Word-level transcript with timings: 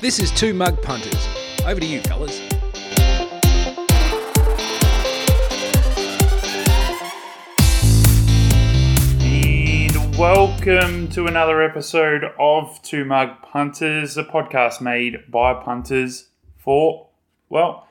This 0.00 0.18
is 0.18 0.30
Two 0.30 0.54
Mug 0.54 0.80
Punters. 0.80 1.28
Over 1.66 1.78
to 1.78 1.84
you, 1.84 2.00
fellas. 2.00 2.40
And 9.20 10.18
welcome 10.18 11.08
to 11.08 11.26
another 11.26 11.62
episode 11.62 12.24
of 12.38 12.80
Two 12.80 13.04
Mug 13.04 13.42
Punters, 13.42 14.16
a 14.16 14.24
podcast 14.24 14.80
made 14.80 15.30
by 15.30 15.52
punters 15.52 16.28
for, 16.56 17.08
well, 17.50 17.86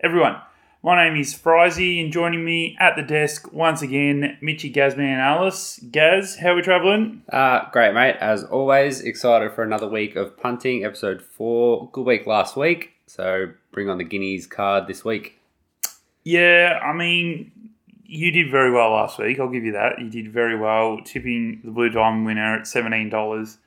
everyone. 0.00 0.38
My 0.84 1.08
name 1.08 1.20
is 1.20 1.32
Frizy, 1.32 2.00
and 2.02 2.12
joining 2.12 2.44
me 2.44 2.76
at 2.80 2.96
the 2.96 3.02
desk 3.02 3.52
once 3.52 3.82
again, 3.82 4.36
Mitchy 4.40 4.72
Gazman 4.72 5.12
and 5.12 5.20
Alice. 5.20 5.78
Gaz, 5.92 6.38
how 6.38 6.48
are 6.48 6.56
we 6.56 6.62
travelling? 6.62 7.22
Uh, 7.28 7.70
great, 7.70 7.94
mate. 7.94 8.16
As 8.18 8.42
always, 8.42 9.00
excited 9.00 9.52
for 9.52 9.62
another 9.62 9.86
week 9.86 10.16
of 10.16 10.36
punting, 10.36 10.84
episode 10.84 11.22
four. 11.22 11.88
Good 11.92 12.04
week 12.04 12.26
last 12.26 12.56
week, 12.56 12.94
so 13.06 13.52
bring 13.70 13.88
on 13.88 13.98
the 13.98 14.02
Guineas 14.02 14.48
card 14.48 14.88
this 14.88 15.04
week. 15.04 15.38
Yeah, 16.24 16.80
I 16.82 16.92
mean, 16.92 17.52
you 18.04 18.32
did 18.32 18.50
very 18.50 18.72
well 18.72 18.90
last 18.90 19.20
week. 19.20 19.38
I'll 19.38 19.50
give 19.50 19.62
you 19.62 19.72
that. 19.72 20.00
You 20.00 20.10
did 20.10 20.32
very 20.32 20.58
well, 20.58 20.98
tipping 21.04 21.60
the 21.62 21.70
Blue 21.70 21.90
Diamond 21.90 22.26
winner 22.26 22.58
at 22.58 22.66
seventeen 22.66 23.08
dollars. 23.08 23.58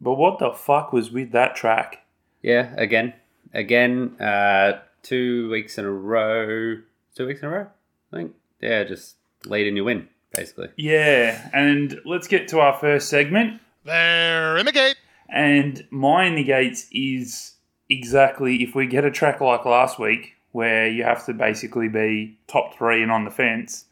But 0.00 0.14
what 0.14 0.40
the 0.40 0.50
fuck 0.50 0.92
was 0.92 1.12
with 1.12 1.30
that 1.30 1.54
track? 1.54 2.04
Yeah, 2.42 2.74
again, 2.76 3.14
again, 3.52 4.20
uh, 4.20 4.80
two 5.04 5.48
weeks 5.50 5.78
in 5.78 5.84
a 5.84 5.92
row. 5.92 6.78
Two 7.14 7.26
weeks 7.28 7.40
in 7.40 7.46
a 7.46 7.50
row, 7.50 7.66
I 8.12 8.16
think. 8.16 8.34
Yeah, 8.60 8.82
just 8.82 9.14
lead 9.46 9.68
and 9.68 9.76
you 9.76 9.84
win, 9.84 10.08
basically. 10.34 10.70
Yeah, 10.76 11.48
and 11.52 12.00
let's 12.04 12.26
get 12.26 12.48
to 12.48 12.58
our 12.58 12.76
first 12.76 13.08
segment. 13.08 13.60
There 13.84 14.56
in 14.56 14.66
the 14.66 14.72
gate. 14.72 14.96
And 15.28 15.86
my 15.90 16.24
in 16.24 16.34
the 16.34 16.44
gates 16.44 16.88
is 16.90 17.54
exactly 17.88 18.62
if 18.62 18.74
we 18.74 18.86
get 18.86 19.04
a 19.04 19.10
track 19.10 19.40
like 19.40 19.64
last 19.64 19.98
week, 19.98 20.34
where 20.52 20.88
you 20.88 21.04
have 21.04 21.24
to 21.26 21.34
basically 21.34 21.88
be 21.88 22.38
top 22.46 22.76
three 22.76 23.02
and 23.02 23.12
on 23.12 23.24
the 23.24 23.30
fence. 23.30 23.86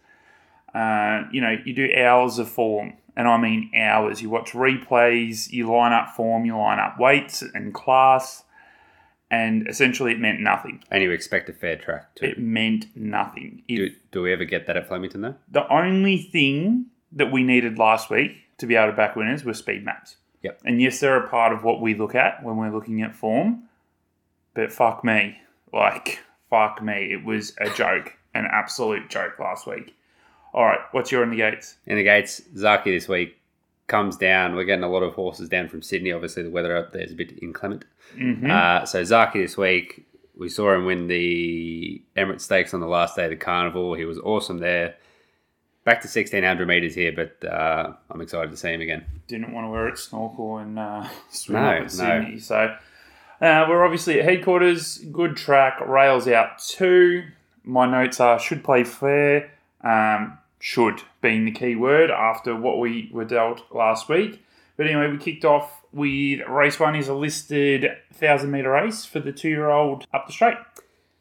Uh, 0.75 1.25
you 1.31 1.41
know, 1.41 1.56
you 1.64 1.75
do 1.75 1.92
hours 1.97 2.39
of 2.39 2.48
form, 2.48 2.95
and 3.17 3.29
I 3.29 3.36
mean 3.36 3.70
hours. 3.77 4.23
You 4.23 4.31
watch 4.31 4.53
replays, 4.53 5.51
you 5.51 5.70
line 5.70 5.92
up 5.92 6.11
form, 6.17 6.45
you 6.45 6.56
line 6.56 6.79
up 6.79 6.98
weights 6.98 7.42
and 7.42 7.75
class, 7.75 8.45
and 9.33 9.66
essentially 9.66 10.12
it 10.12 10.20
meant 10.20 10.41
nothing. 10.41 10.84
And 10.91 11.02
you 11.02 11.11
expect 11.11 11.48
a 11.48 11.55
fair 11.55 11.77
track 11.77 12.14
too. 12.14 12.27
It 12.27 12.38
meant 12.38 12.86
nothing. 12.94 13.62
Do, 13.66 13.89
do 14.12 14.22
we 14.22 14.33
ever 14.33 14.44
get 14.44 14.66
that 14.66 14.77
at 14.77 14.86
Flemington 14.86 15.22
though? 15.22 15.34
the 15.50 15.66
only 15.72 16.19
thing 16.19 16.86
that 17.11 17.33
we 17.33 17.42
needed 17.42 17.78
last 17.78 18.11
week 18.11 18.36
to 18.58 18.66
be 18.66 18.77
able 18.77 18.92
to 18.92 18.97
back 18.97 19.16
winners 19.16 19.42
were 19.44 19.55
speed 19.55 19.84
maps. 19.84 20.16
Yep. 20.42 20.61
And 20.64 20.80
yes, 20.80 21.00
they're 21.00 21.16
a 21.16 21.28
part 21.28 21.52
of 21.52 21.64
what 21.64 21.80
we 21.80 21.94
look 21.94 22.14
at 22.14 22.44
when 22.44 22.56
we're 22.56 22.70
looking 22.70 23.00
at 23.02 23.14
form. 23.14 23.64
But 24.55 24.70
fuck 24.70 25.02
me. 25.02 25.39
Like, 25.72 26.20
fuck 26.50 26.83
me. 26.83 27.12
It 27.12 27.24
was 27.24 27.55
a 27.58 27.70
joke. 27.70 28.17
An 28.34 28.46
absolute 28.50 29.08
joke 29.08 29.39
last 29.39 29.67
week. 29.67 29.96
All 30.52 30.64
right, 30.64 30.80
what's 30.91 31.11
your 31.11 31.22
in 31.22 31.30
the 31.30 31.36
gates? 31.36 31.77
In 31.86 31.96
the 31.96 32.02
gates, 32.02 32.42
Zaki 32.55 32.91
this 32.91 33.08
week 33.08 33.39
comes 33.86 34.16
down. 34.16 34.55
We're 34.55 34.64
getting 34.64 34.84
a 34.84 34.88
lot 34.91 35.02
of 35.02 35.14
horses 35.14 35.48
down 35.48 35.69
from 35.69 35.83
Sydney. 35.83 36.12
Obviously, 36.12 36.42
the 36.42 36.50
weather 36.50 36.77
up 36.77 36.92
there 36.92 37.02
is 37.02 37.12
a 37.12 37.16
bit 37.16 37.38
inclement. 37.42 37.84
Mm-hmm. 38.16 38.50
Uh, 38.50 38.84
so 38.86 39.02
Zaki 39.05 39.41
this 39.42 39.56
week, 39.56 40.06
we 40.36 40.48
saw 40.48 40.74
him 40.74 40.84
win 40.86 41.08
the 41.08 42.02
Emirates 42.16 42.42
Stakes 42.42 42.72
on 42.74 42.80
the 42.80 42.86
last 42.86 43.16
day 43.16 43.24
of 43.24 43.30
the 43.30 43.36
carnival. 43.36 43.94
He 43.94 44.05
was 44.05 44.19
awesome 44.19 44.58
there. 44.58 44.94
Back 45.84 46.00
to 46.02 46.06
1600 46.06 46.66
meters 46.69 46.94
here, 46.94 47.12
but 47.12 47.44
uh, 47.47 47.92
I'm 48.11 48.20
excited 48.20 48.50
to 48.52 48.56
see 48.56 48.69
him 48.72 48.80
again. 48.80 49.05
Didn't 49.27 49.52
want 49.52 49.66
to 49.66 49.69
wear 49.70 49.89
it 49.89 49.98
snorkel 49.98 50.58
and 50.58 50.78
uh, 50.78 51.08
swim 51.30 51.61
No, 51.61 51.69
up 51.69 51.83
no. 51.83 51.89
Sydney. 51.89 52.39
So 52.39 52.77
uh, 53.41 53.67
we're 53.69 53.84
obviously 53.84 54.20
at 54.20 54.24
headquarters. 54.24 54.98
Good 54.98 55.36
track. 55.36 55.80
Rails 55.84 56.28
out 56.28 56.61
two. 56.61 57.24
My 57.64 57.86
notes 57.90 58.20
are 58.20 58.39
should 58.39 58.62
play 58.62 58.84
fair. 58.84 59.51
Um, 59.83 60.39
should 60.62 61.02
being 61.20 61.45
the 61.45 61.50
key 61.50 61.74
word 61.74 62.08
after 62.08 62.55
what 62.55 62.78
we 62.78 63.11
were 63.12 63.24
dealt 63.24 63.64
last 63.74 64.08
week. 64.08 64.40
But 64.77 64.86
anyway, 64.86 65.11
we 65.11 65.18
kicked 65.18 65.45
off 65.45 65.83
with 65.92 66.39
race 66.48 66.78
one 66.78 66.95
is 66.95 67.08
a 67.08 67.14
listed 67.14 67.84
thousand 68.14 68.52
meter 68.52 68.70
race 68.70 69.05
for 69.05 69.18
the 69.18 69.33
two 69.33 69.48
year 69.48 69.70
old 69.70 70.06
up 70.14 70.28
the 70.28 70.33
straight. 70.33 70.55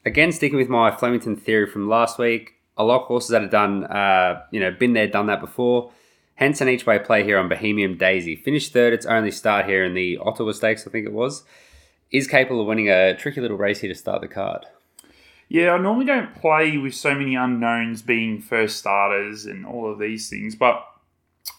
Again, 0.06 0.32
sticking 0.32 0.60
with 0.60 0.70
my 0.70 0.92
Flemington 0.92 1.36
theory 1.36 1.66
from 1.66 1.90
last 1.90 2.20
week, 2.20 2.52
a 2.78 2.84
lot 2.84 3.02
of 3.02 3.08
horses 3.08 3.32
that 3.32 3.42
have 3.42 3.50
done, 3.50 3.84
uh, 3.86 4.44
you 4.52 4.60
know, 4.60 4.70
been 4.70 4.94
there, 4.94 5.08
done 5.08 5.26
that 5.26 5.42
before. 5.42 5.92
Hence 6.36 6.62
an 6.62 6.70
each 6.70 6.86
way 6.86 7.00
play 7.00 7.24
here 7.24 7.40
on 7.40 7.50
Bohemian 7.50 7.98
Daisy. 7.98 8.36
Finished 8.36 8.74
third, 8.74 8.94
its 8.94 9.08
only 9.08 9.32
start 9.32 9.66
here 9.66 9.84
in 9.84 9.96
the 9.96 10.20
Ottawa 10.20 10.52
Stakes, 10.52 10.86
I 10.86 10.92
think 10.92 11.08
it 11.08 11.14
was. 11.14 11.44
Is 12.12 12.28
capable 12.28 12.62
of 12.62 12.68
winning 12.68 12.92
a 12.92 13.16
tricky 13.16 13.42
little 13.42 13.58
race 13.58 13.80
here 13.80 13.92
to 13.92 13.98
start 13.98 14.22
the 14.22 14.28
card. 14.28 14.68
Yeah, 15.52 15.74
I 15.74 15.80
normally 15.80 16.06
don't 16.06 16.34
play 16.34 16.78
with 16.78 16.96
so 16.96 17.14
many 17.14 17.36
unknowns 17.36 18.02
being 18.02 18.40
first 18.40 18.78
starters 18.78 19.46
and 19.46 19.66
all 19.66 19.92
of 19.92 20.00
these 20.00 20.30
things, 20.30 20.56
but 20.56 20.82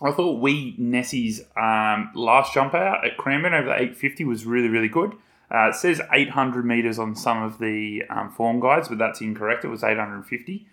I 0.01 0.13
thought 0.13 0.41
we 0.41 0.75
Nessie's 0.79 1.43
um, 1.59 2.11
last 2.15 2.55
jump 2.55 2.73
out 2.73 3.05
at 3.05 3.19
Cranbourne 3.19 3.53
over 3.53 3.69
the 3.69 3.75
850 3.75 4.25
was 4.25 4.47
really, 4.47 4.69
really 4.69 4.89
good. 4.89 5.13
Uh, 5.55 5.69
it 5.69 5.75
says 5.75 6.01
800 6.11 6.65
metres 6.65 6.99
on 6.99 7.15
some 7.15 7.43
of 7.43 7.59
the 7.59 8.03
um, 8.09 8.31
form 8.31 8.61
guides, 8.61 8.89
but 8.89 8.97
that's 8.97 9.21
incorrect. 9.21 9.63
It 9.63 9.69
was 9.69 9.85
850. 9.85 10.67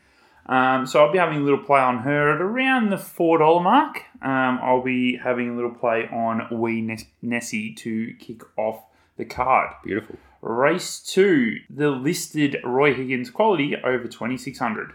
Um, 0.46 0.88
so 0.88 1.04
I'll 1.04 1.12
be 1.12 1.18
having 1.18 1.40
a 1.40 1.44
little 1.44 1.60
play 1.66 1.82
on 1.82 2.04
her 2.04 2.34
at 2.34 2.40
around 2.40 2.90
the 2.90 2.96
$4 2.96 3.62
mark. 3.62 4.02
Um, 4.22 4.60
I'll 4.64 4.82
be 4.82 5.18
having 5.18 5.50
a 5.50 5.56
little 5.56 5.76
play 5.76 6.08
on 6.10 6.48
Wee 6.58 6.80
Ness- 6.80 7.04
Nessie 7.22 7.74
to 7.74 8.14
kick 8.18 8.44
off 8.58 8.86
the 9.18 9.26
card. 9.26 9.72
Beautiful. 9.84 10.16
Race 10.42 11.00
two, 11.00 11.58
the 11.70 11.90
listed 11.90 12.58
Roy 12.64 12.94
Higgins 12.94 13.30
quality 13.30 13.76
over 13.84 14.08
2600. 14.08 14.92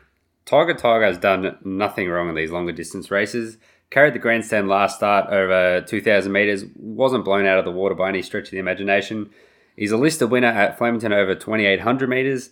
Tiger 0.47 0.75
Tiger 0.75 1.05
has 1.07 1.19
done 1.19 1.57
nothing 1.65 2.09
wrong 2.09 2.29
in 2.29 2.35
these 2.35 2.51
longer 2.51 2.73
distance 2.73 3.11
races. 3.11 3.57
Carried 3.91 4.15
the 4.15 4.19
grandstand 4.19 4.69
last 4.69 4.97
start 4.97 5.31
over 5.31 5.81
2,000 5.87 6.33
metres. 6.33 6.65
Wasn't 6.77 7.25
blown 7.25 7.47
out 7.47 7.59
of 7.59 7.65
the 7.65 7.71
water 7.71 7.95
by 7.95 8.09
any 8.09 8.23
stretch 8.23 8.47
of 8.47 8.51
the 8.51 8.59
imagination. 8.59 9.31
He's 9.77 9.93
a 9.93 9.97
listed 9.97 10.31
winner 10.31 10.49
at 10.49 10.79
Flemington 10.79 11.13
over 11.13 11.35
2,800 11.35 12.09
metres. 12.09 12.51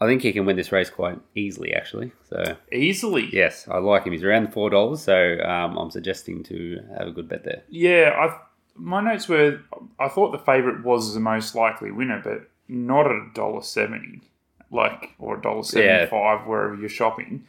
I 0.00 0.06
think 0.06 0.22
he 0.22 0.32
can 0.32 0.46
win 0.46 0.56
this 0.56 0.72
race 0.72 0.90
quite 0.90 1.18
easily, 1.34 1.72
actually. 1.72 2.12
So, 2.28 2.56
Easily. 2.72 3.28
yes, 3.32 3.68
I 3.70 3.78
like 3.78 4.04
him. 4.04 4.12
He's 4.12 4.24
around 4.24 4.44
the 4.44 4.50
$4, 4.50 4.98
so 4.98 5.40
um, 5.48 5.76
I'm 5.78 5.90
suggesting 5.90 6.42
to 6.44 6.80
have 6.98 7.08
a 7.08 7.12
good 7.12 7.28
bet 7.28 7.44
there. 7.44 7.62
Yeah, 7.68 8.10
I 8.16 8.40
my 8.74 9.00
notes 9.00 9.28
were 9.28 9.60
I 9.98 10.08
thought 10.08 10.32
the 10.32 10.38
favourite 10.38 10.84
was 10.84 11.14
the 11.14 11.20
most 11.20 11.54
likely 11.54 11.90
winner, 11.90 12.20
but 12.22 12.48
not 12.68 13.06
at 13.06 13.12
a 13.12 13.30
dollar 13.34 13.62
seventy, 13.62 14.20
like 14.70 15.14
or 15.18 15.38
a 15.38 15.42
dollar 15.42 15.62
seventy 15.62 16.10
five 16.10 16.46
wherever 16.46 16.74
you're 16.74 16.88
shopping. 16.88 17.44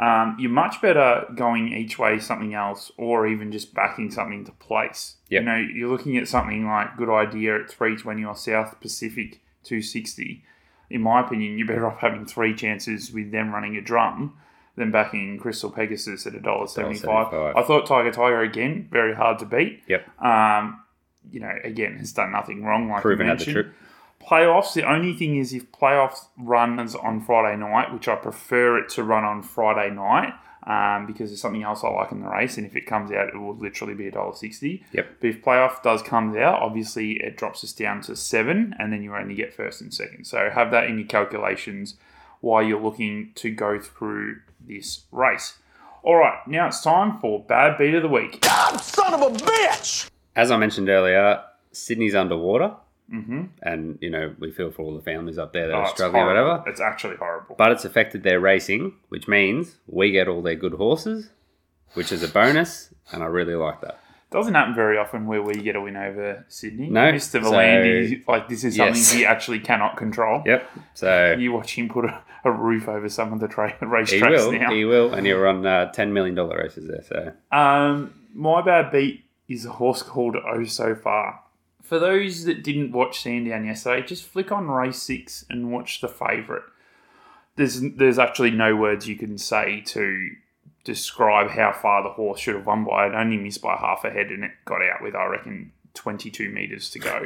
Um, 0.00 0.36
you're 0.38 0.50
much 0.50 0.80
better 0.80 1.26
going 1.34 1.68
each 1.72 1.98
way 1.98 2.18
something 2.18 2.54
else, 2.54 2.90
or 2.96 3.26
even 3.26 3.52
just 3.52 3.74
backing 3.74 4.10
something 4.10 4.44
to 4.46 4.52
place. 4.52 5.16
Yep. 5.28 5.40
You 5.42 5.46
know, 5.46 5.56
you're 5.56 5.90
looking 5.90 6.16
at 6.16 6.28
something 6.28 6.66
like 6.66 6.96
Good 6.96 7.10
Idea 7.10 7.60
at 7.60 7.70
three 7.70 7.96
twenty 7.96 8.24
or 8.24 8.34
South 8.34 8.80
Pacific 8.80 9.40
two 9.62 9.82
sixty. 9.82 10.44
In 10.88 11.02
my 11.02 11.20
opinion, 11.20 11.58
you're 11.58 11.66
better 11.66 11.86
off 11.86 11.98
having 11.98 12.26
three 12.26 12.54
chances 12.54 13.12
with 13.12 13.32
them 13.32 13.52
running 13.52 13.76
a 13.76 13.80
drum 13.80 14.36
than 14.76 14.90
backing 14.90 15.38
Crystal 15.38 15.70
Pegasus 15.70 16.26
at 16.26 16.34
a 16.34 16.40
dollar 16.40 16.66
seventy 16.66 16.98
five. 16.98 17.32
$1.75. 17.32 17.56
I 17.56 17.62
thought 17.62 17.86
Tiger 17.86 18.10
Tiger 18.10 18.40
again 18.40 18.88
very 18.90 19.14
hard 19.14 19.38
to 19.40 19.46
beat. 19.46 19.82
Yep. 19.86 20.22
Um, 20.22 20.82
you 21.30 21.40
know, 21.40 21.52
again, 21.62 21.98
has 21.98 22.12
done 22.12 22.32
nothing 22.32 22.64
wrong. 22.64 22.88
Like 22.88 23.02
Proven 23.02 23.26
you 23.26 23.32
the 23.32 23.36
mentioned. 23.36 23.54
trip. 23.54 23.74
Playoffs. 24.20 24.74
The 24.74 24.88
only 24.88 25.14
thing 25.14 25.36
is, 25.36 25.52
if 25.52 25.70
playoffs 25.72 26.26
runs 26.38 26.94
on 26.94 27.20
Friday 27.20 27.56
night, 27.58 27.92
which 27.92 28.08
I 28.08 28.14
prefer 28.14 28.78
it 28.78 28.88
to 28.90 29.02
run 29.02 29.24
on 29.24 29.42
Friday 29.42 29.92
night, 29.94 30.32
um, 30.64 31.06
because 31.06 31.30
there's 31.30 31.40
something 31.40 31.64
else 31.64 31.82
I 31.82 31.88
like 31.88 32.12
in 32.12 32.20
the 32.20 32.28
race, 32.28 32.56
and 32.56 32.64
if 32.64 32.76
it 32.76 32.86
comes 32.86 33.10
out, 33.10 33.28
it 33.28 33.36
will 33.36 33.56
literally 33.56 33.94
be 33.94 34.06
a 34.06 34.12
dollar 34.12 34.34
sixty. 34.34 34.84
Yep. 34.92 35.16
But 35.20 35.26
if 35.26 35.42
playoff 35.42 35.82
does 35.82 36.02
come 36.02 36.36
out, 36.36 36.62
obviously 36.62 37.12
it 37.22 37.36
drops 37.36 37.64
us 37.64 37.72
down 37.72 38.00
to 38.02 38.14
seven, 38.16 38.74
and 38.78 38.92
then 38.92 39.02
you 39.02 39.14
only 39.14 39.34
get 39.34 39.52
first 39.52 39.80
and 39.80 39.92
second. 39.92 40.24
So 40.24 40.50
have 40.50 40.70
that 40.70 40.86
in 40.86 40.98
your 40.98 41.08
calculations 41.08 41.96
while 42.40 42.62
you're 42.62 42.80
looking 42.80 43.32
to 43.36 43.50
go 43.50 43.78
through 43.80 44.40
this 44.66 45.04
race. 45.12 45.58
All 46.02 46.16
right, 46.16 46.38
now 46.48 46.66
it's 46.66 46.82
time 46.82 47.18
for 47.20 47.42
bad 47.44 47.78
beat 47.78 47.94
of 47.94 48.02
the 48.02 48.08
week. 48.08 48.44
Son 48.80 49.14
of 49.14 49.20
a 49.22 49.30
bitch! 49.36 50.10
As 50.34 50.50
I 50.50 50.56
mentioned 50.56 50.88
earlier, 50.88 51.42
Sydney's 51.72 52.14
underwater. 52.14 52.74
Mm-hmm. 53.12 53.42
And, 53.62 53.98
you 54.00 54.08
know, 54.08 54.34
we 54.38 54.50
feel 54.50 54.70
for 54.70 54.82
all 54.82 54.96
the 54.96 55.02
families 55.02 55.36
up 55.38 55.52
there 55.52 55.68
that 55.68 55.74
Oh, 55.74 55.80
are 55.80 55.88
struggling 55.88 56.22
or 56.22 56.26
whatever. 56.26 56.64
It's 56.66 56.80
actually 56.80 57.16
horrible. 57.16 57.56
but 57.58 57.70
it's 57.70 57.84
affected 57.84 58.22
their 58.22 58.40
racing, 58.40 58.94
which 59.10 59.28
means 59.28 59.76
we 59.86 60.10
get 60.12 60.28
all 60.28 60.40
their 60.40 60.54
good 60.54 60.72
horses, 60.74 61.28
which 61.92 62.10
is 62.10 62.22
a 62.22 62.28
bonus, 62.28 62.92
and 63.12 63.22
I 63.22 63.26
really 63.26 63.54
like 63.54 63.82
that. 63.82 64.00
Doesn't 64.32 64.54
happen 64.54 64.74
very 64.74 64.96
often 64.98 65.26
where 65.26 65.42
we 65.42 65.54
get 65.56 65.76
a 65.76 65.80
win 65.80 65.96
over 65.96 66.44
Sydney. 66.48 66.88
No, 66.88 67.12
Mr. 67.12 67.42
so- 67.42 68.32
like 68.32 68.48
this 68.48 68.64
is 68.64 68.76
something 68.76 68.94
Yes. 68.96 69.12
he 69.12 69.26
actually 69.26 69.60
cannot 69.60 69.96
control. 69.96 70.42
Yep. 70.46 70.70
So 70.94 71.36
You 71.38 71.52
watch 71.52 71.76
him 71.78 71.88
put 71.88 72.06
a, 72.06 72.22
a 72.44 72.50
roof 72.50 72.88
over 72.88 73.08
some 73.08 73.32
of 73.32 73.40
the 73.40 73.48
tra- 73.48 73.70
he 74.06 74.20
will, 74.22 74.52
now. 74.52 74.70
he 74.72 74.84
will, 74.84 75.12
and 75.14 75.26
he'll 75.26 75.38
run 75.38 75.64
uh, 75.66 75.92
ten 75.92 76.12
million 76.12 76.34
dollar 76.34 76.56
races 76.58 76.88
there. 76.88 77.02
So 77.02 77.32
Um, 77.56 78.14
my 78.34 78.62
bad 78.62 78.90
beat 78.90 79.24
is 79.48 79.66
a 79.66 79.70
horse 79.70 80.02
called 80.02 80.36
Oh 80.36 80.64
So 80.64 80.94
Far. 80.94 81.40
for 81.82 81.98
those 81.98 82.44
that 82.44 82.62
didn't 82.64 82.92
watch 82.92 83.20
Sandown 83.20 83.66
yesterday, 83.66 84.06
just 84.06 84.24
flick 84.24 84.50
on 84.50 84.68
race 84.68 85.02
six 85.02 85.44
and 85.50 85.70
watch 85.70 86.00
the 86.00 86.08
favourite. 86.08 86.62
There's 87.56 87.80
there's 87.82 88.18
actually 88.18 88.50
no 88.52 88.74
words 88.76 89.06
you 89.06 89.16
can 89.16 89.36
say 89.36 89.82
to 89.86 90.30
describe 90.84 91.50
how 91.50 91.72
far 91.72 92.02
the 92.02 92.10
horse 92.10 92.40
should 92.40 92.54
have 92.54 92.66
won 92.66 92.84
by. 92.84 93.06
It 93.06 93.14
only 93.14 93.36
missed 93.36 93.62
by 93.62 93.76
half 93.76 94.04
a 94.04 94.10
head 94.10 94.28
and 94.28 94.44
it 94.44 94.50
got 94.64 94.82
out 94.82 95.02
with 95.02 95.14
I 95.14 95.26
reckon 95.26 95.72
22 95.94 96.50
metres 96.50 96.90
to 96.90 96.98
go. 96.98 97.24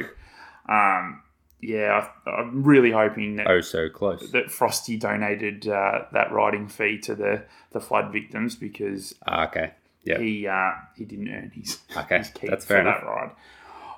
Um, 0.69 1.23
yeah, 1.61 2.07
I, 2.25 2.29
I'm 2.29 2.63
really 2.63 2.91
hoping 2.91 3.37
that 3.37 3.47
Oh, 3.47 3.61
so 3.61 3.89
close. 3.89 4.31
that 4.31 4.51
Frosty 4.51 4.97
donated 4.97 5.67
uh, 5.67 6.03
that 6.13 6.31
riding 6.31 6.67
fee 6.67 6.99
to 6.99 7.15
the, 7.15 7.43
the 7.71 7.79
flood 7.79 8.11
victims 8.11 8.55
because 8.55 9.15
Ah, 9.25 9.47
okay. 9.47 9.71
Yeah. 10.03 10.19
he 10.19 10.47
uh, 10.47 10.71
he 10.95 11.03
didn't 11.05 11.29
earn 11.29 11.51
his, 11.53 11.79
Okay, 11.97 12.19
his 12.19 12.29
keep 12.29 12.49
that's 12.49 12.63
for 12.65 12.75
fair 12.75 12.83
that 12.83 12.97
enough. 13.01 13.03
ride. 13.03 13.31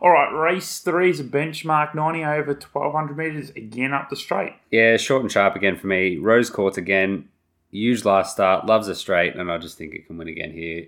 All 0.01 0.11
right, 0.11 0.31
race 0.31 0.79
three 0.79 1.09
is 1.09 1.19
a 1.19 1.23
benchmark 1.25 1.93
90 1.93 2.23
over 2.23 2.53
1200 2.53 3.17
metres, 3.17 3.49
again 3.51 3.91
up 3.93 4.09
the 4.09 4.15
straight. 4.15 4.53
Yeah, 4.71 4.95
short 4.95 5.23
and 5.23 5.31
sharp 5.31 5.55
again 5.57 5.75
for 5.75 5.87
me. 5.87 6.17
Rose 6.17 6.49
Quartz 6.49 6.77
again. 6.77 7.27
Huge 7.71 8.03
last 8.05 8.33
start. 8.33 8.65
Loves 8.65 8.87
a 8.87 8.95
straight, 8.95 9.35
and 9.35 9.51
I 9.51 9.57
just 9.57 9.77
think 9.77 9.93
it 9.93 10.07
can 10.07 10.17
win 10.17 10.27
again 10.27 10.51
here. 10.51 10.87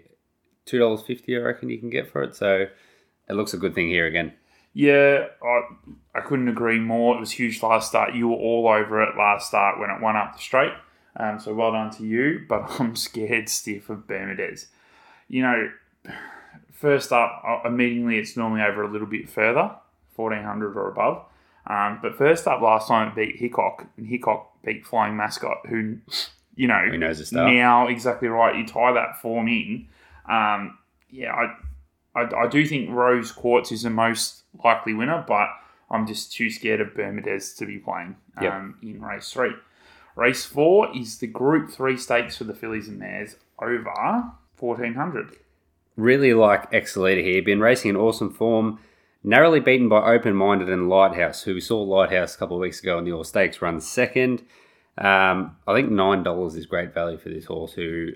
Two 0.65 0.79
dollars 0.79 1.01
fifty, 1.01 1.35
I 1.35 1.39
reckon 1.39 1.69
you 1.69 1.77
can 1.77 1.89
get 1.89 2.11
for 2.11 2.23
it. 2.23 2.35
So 2.35 2.67
it 3.29 3.33
looks 3.33 3.53
a 3.53 3.57
good 3.57 3.75
thing 3.75 3.87
here 3.89 4.05
again. 4.05 4.33
Yeah, 4.73 5.27
I, 5.43 5.61
I 6.15 6.21
couldn't 6.21 6.47
agree 6.47 6.79
more. 6.79 7.15
It 7.17 7.19
was 7.19 7.31
huge 7.31 7.61
last 7.61 7.89
start. 7.89 8.15
You 8.15 8.29
were 8.29 8.37
all 8.37 8.67
over 8.67 9.03
it 9.03 9.17
last 9.17 9.49
start 9.49 9.79
when 9.79 9.89
it 9.89 10.01
went 10.01 10.17
up 10.17 10.33
the 10.33 10.39
straight. 10.41 10.73
Um, 11.17 11.39
so 11.39 11.53
well 11.53 11.73
done 11.73 11.91
to 11.91 12.03
you. 12.05 12.45
But 12.49 12.79
I'm 12.79 12.95
scared 12.95 13.49
stiff 13.49 13.89
of 13.89 14.07
Bermudez. 14.07 14.67
You 15.27 15.43
know, 15.43 15.71
first 16.71 17.11
up, 17.11 17.43
uh, 17.45 17.67
immediately 17.67 18.17
it's 18.17 18.37
normally 18.37 18.61
over 18.61 18.83
a 18.83 18.91
little 18.91 19.07
bit 19.07 19.29
further, 19.29 19.75
1400 20.15 20.75
or 20.75 20.89
above. 20.89 21.25
Um, 21.67 21.99
but 22.01 22.17
first 22.17 22.47
up 22.47 22.61
last 22.61 22.87
time 22.87 23.09
it 23.09 23.15
beat 23.15 23.35
Hickok, 23.37 23.87
and 23.97 24.07
Hickok 24.07 24.51
beat 24.63 24.85
Flying 24.85 25.15
Mascot, 25.15 25.67
who, 25.67 25.97
you 26.61 26.67
know, 26.67 26.79
Who 26.91 26.97
knows 26.97 27.17
the 27.19 27.25
stuff? 27.25 27.51
now 27.51 27.87
exactly 27.87 28.27
right. 28.27 28.55
You 28.55 28.67
tie 28.67 28.93
that 28.93 29.19
form 29.21 29.47
in. 29.47 29.87
Um, 30.29 30.77
yeah, 31.09 31.33
I, 31.33 32.19
I, 32.21 32.43
I 32.43 32.47
do 32.47 32.65
think 32.65 32.89
Rose 32.91 33.31
Quartz 33.31 33.71
is 33.71 33.81
the 33.83 33.89
most 33.89 34.43
likely 34.63 34.93
winner, 34.93 35.23
but 35.27 35.47
I'm 35.89 36.05
just 36.05 36.31
too 36.33 36.49
scared 36.51 36.79
of 36.79 36.93
Bermudez 36.95 37.53
to 37.55 37.65
be 37.65 37.77
playing 37.79 38.15
um, 38.37 38.75
Yep. 38.81 38.95
in 38.95 39.01
race 39.01 39.31
three. 39.33 39.53
Race 40.15 40.45
four 40.45 40.95
is 40.95 41.17
the 41.17 41.27
Group 41.27 41.71
Three 41.71 41.97
stakes 41.97 42.37
for 42.37 42.43
the 42.43 42.53
fillies 42.53 42.87
and 42.87 42.99
mares 42.99 43.37
over 43.59 43.89
1400. 44.59 45.37
Really 45.97 46.33
like 46.33 46.71
Excelita 46.71 47.23
here. 47.23 47.41
Been 47.41 47.59
racing 47.59 47.89
in 47.89 47.95
awesome 47.97 48.31
form. 48.31 48.79
Narrowly 49.23 49.59
beaten 49.59 49.87
by 49.89 50.13
Open 50.13 50.35
Minded 50.35 50.69
and 50.69 50.89
Lighthouse, 50.89 51.43
who 51.43 51.53
we 51.53 51.61
saw 51.61 51.81
Lighthouse 51.81 52.35
a 52.35 52.37
couple 52.39 52.57
of 52.57 52.61
weeks 52.61 52.81
ago 52.81 52.97
in 52.97 53.05
the 53.05 53.11
Orr 53.11 53.23
Stakes 53.25 53.61
run 53.61 53.79
second. 53.79 54.43
Um, 54.97 55.55
I 55.67 55.73
think 55.73 55.89
nine 55.91 56.23
dollars 56.23 56.55
is 56.55 56.65
great 56.65 56.93
value 56.93 57.17
for 57.17 57.29
this 57.29 57.45
horse 57.45 57.73
who 57.73 58.09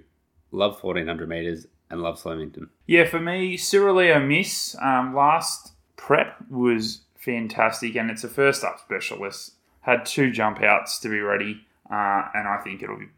love 0.52 0.80
fourteen 0.80 1.08
hundred 1.08 1.30
meters 1.30 1.68
and 1.90 2.02
loves 2.02 2.22
Flemington. 2.22 2.70
Yeah, 2.88 3.06
for 3.06 3.20
me, 3.20 3.58
Cyrilio 3.58 4.26
Miss 4.26 4.76
um, 4.82 5.16
last 5.16 5.74
prep 5.96 6.36
was 6.50 7.02
fantastic, 7.16 7.96
and 7.96 8.10
it's 8.12 8.24
a 8.24 8.30
first 8.30 8.64
up 8.64 8.80
specialist. 8.80 9.54
Had 9.82 10.06
two 10.06 10.32
jump 10.32 10.62
outs 10.64 11.00
to 11.00 11.10
be 11.10 11.20
ready, 11.20 11.62
uh, 11.90 12.24
and 12.34 12.48
I 12.48 12.60
think 12.64 12.82
it'll 12.82 12.98
be 12.98 13.10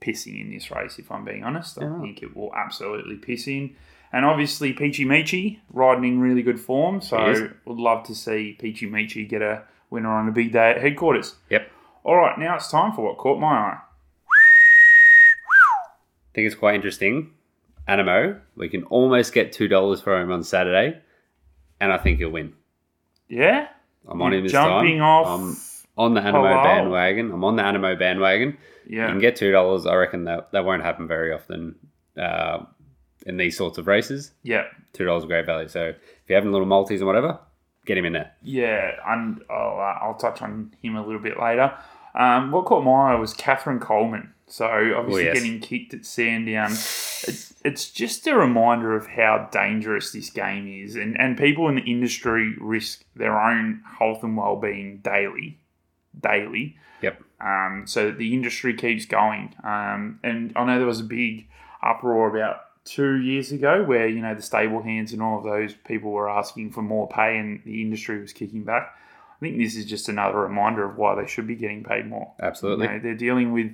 pissing 0.00 0.40
in 0.40 0.50
this 0.50 0.70
race. 0.70 0.98
If 0.98 1.10
I'm 1.10 1.24
being 1.24 1.42
honest, 1.44 1.78
I 1.80 1.84
Yeah. 1.84 2.00
think 2.00 2.22
it 2.22 2.36
will 2.36 2.54
absolutely 2.54 3.16
piss 3.16 3.46
in. 3.48 3.74
And 4.12 4.24
obviously, 4.24 4.72
Peachy 4.72 5.04
Michi 5.04 5.58
riding 5.72 6.04
in 6.04 6.20
really 6.20 6.42
good 6.42 6.60
form, 6.60 7.00
so 7.00 7.48
would 7.64 7.78
love 7.78 8.04
to 8.06 8.14
see 8.14 8.56
Peachy 8.58 8.88
Michi 8.88 9.28
get 9.28 9.42
a 9.42 9.62
winner 9.90 10.10
on 10.10 10.28
a 10.28 10.32
big 10.32 10.52
day 10.52 10.70
at 10.70 10.80
headquarters. 10.80 11.34
Yep. 11.50 11.70
All 12.04 12.16
right, 12.16 12.38
now 12.38 12.56
it's 12.56 12.70
time 12.70 12.92
for 12.92 13.04
what 13.04 13.18
caught 13.18 13.38
my 13.40 13.48
eye. 13.54 13.78
I 13.78 13.80
think 16.34 16.46
it's 16.46 16.54
quite 16.56 16.74
interesting. 16.74 17.32
Animo, 17.86 18.40
we 18.56 18.68
can 18.68 18.84
almost 18.84 19.32
get 19.32 19.52
two 19.52 19.68
dollars 19.68 20.00
for 20.00 20.20
him 20.20 20.30
on 20.32 20.42
Saturday, 20.44 20.98
and 21.80 21.92
I 21.92 21.98
think 21.98 22.18
he'll 22.18 22.30
win. 22.30 22.54
Yeah, 23.28 23.68
I'm 24.08 24.20
on 24.22 24.30
You're 24.32 24.38
him 24.38 24.44
this 24.44 24.52
jumping 24.52 24.98
time. 24.98 25.02
off. 25.02 25.26
I'm 25.40 25.56
on 25.98 26.14
the 26.14 26.20
Animo 26.22 26.48
Hello. 26.48 26.62
bandwagon. 26.62 27.32
I'm 27.32 27.44
on 27.44 27.56
the 27.56 27.62
Animo 27.64 27.96
bandwagon. 27.96 28.56
Yeah, 28.88 29.06
You 29.06 29.12
can 29.12 29.20
get 29.20 29.36
two 29.36 29.52
dollars. 29.52 29.86
I 29.86 29.94
reckon 29.94 30.24
that 30.24 30.52
that 30.52 30.64
won't 30.64 30.82
happen 30.82 31.06
very 31.06 31.32
often 31.32 31.76
uh, 32.18 32.64
in 33.26 33.36
these 33.36 33.56
sorts 33.56 33.78
of 33.78 33.86
races. 33.86 34.32
yeah. 34.42 34.64
Two 34.92 35.04
dollars 35.04 35.24
great 35.24 35.46
value. 35.46 35.68
So 35.68 35.86
if 35.88 35.96
you're 36.28 36.36
having 36.38 36.52
little 36.52 36.66
multis 36.66 37.00
and 37.00 37.06
whatever, 37.06 37.38
get 37.86 37.98
him 37.98 38.04
in 38.04 38.12
there. 38.12 38.32
Yeah, 38.42 38.92
and 39.06 39.42
I'll, 39.50 39.78
uh, 39.78 40.04
I'll 40.04 40.14
touch 40.14 40.42
on 40.42 40.74
him 40.82 40.96
a 40.96 41.04
little 41.04 41.20
bit 41.20 41.38
later. 41.40 41.72
Um, 42.14 42.50
what 42.50 42.66
caught 42.66 42.84
my 42.84 43.12
eye 43.12 43.14
was 43.14 43.32
Catherine 43.34 43.80
Coleman. 43.80 44.32
So 44.46 44.66
obviously 44.66 45.28
Oh, 45.28 45.32
yes. 45.32 45.34
getting 45.42 45.60
kicked 45.60 45.94
at 45.94 46.04
Sandown. 46.04 46.70
It's, 46.72 47.54
it's 47.64 47.90
just 47.90 48.26
a 48.26 48.36
reminder 48.36 48.94
of 48.94 49.06
how 49.06 49.48
dangerous 49.50 50.12
this 50.12 50.28
game 50.28 50.66
is, 50.68 50.94
and, 50.94 51.18
and 51.18 51.38
people 51.38 51.68
in 51.68 51.76
the 51.76 51.82
industry 51.82 52.54
risk 52.60 53.04
their 53.16 53.40
own 53.40 53.82
health 53.98 54.22
and 54.22 54.36
well-being 54.36 54.98
daily, 54.98 55.58
daily. 56.20 56.76
Yep. 57.00 57.22
Um, 57.40 57.84
so 57.86 58.10
the 58.10 58.34
industry 58.34 58.74
keeps 58.74 59.06
going. 59.06 59.54
Um, 59.64 60.20
and 60.22 60.52
I 60.54 60.64
know 60.64 60.76
there 60.78 60.86
was 60.86 61.00
a 61.00 61.04
big 61.04 61.48
uproar 61.82 62.28
about 62.36 62.60
two 62.84 63.20
years 63.20 63.52
ago 63.52 63.84
where, 63.84 64.08
you 64.08 64.20
know, 64.20 64.34
the 64.34 64.42
stable 64.42 64.82
hands 64.82 65.12
and 65.12 65.22
all 65.22 65.38
of 65.38 65.44
those 65.44 65.74
people 65.74 66.10
were 66.10 66.28
asking 66.28 66.72
for 66.72 66.82
more 66.82 67.08
pay 67.08 67.38
and 67.38 67.62
the 67.64 67.80
industry 67.80 68.20
was 68.20 68.32
kicking 68.32 68.64
back. 68.64 68.94
I 69.30 69.40
think 69.40 69.58
this 69.58 69.76
is 69.76 69.84
just 69.84 70.08
another 70.08 70.38
reminder 70.38 70.84
of 70.84 70.96
why 70.96 71.20
they 71.20 71.26
should 71.26 71.46
be 71.46 71.56
getting 71.56 71.84
paid 71.84 72.06
more. 72.06 72.32
Absolutely. 72.40 72.86
You 72.86 72.92
know, 72.92 72.98
they're 73.00 73.14
dealing 73.14 73.52
with 73.52 73.72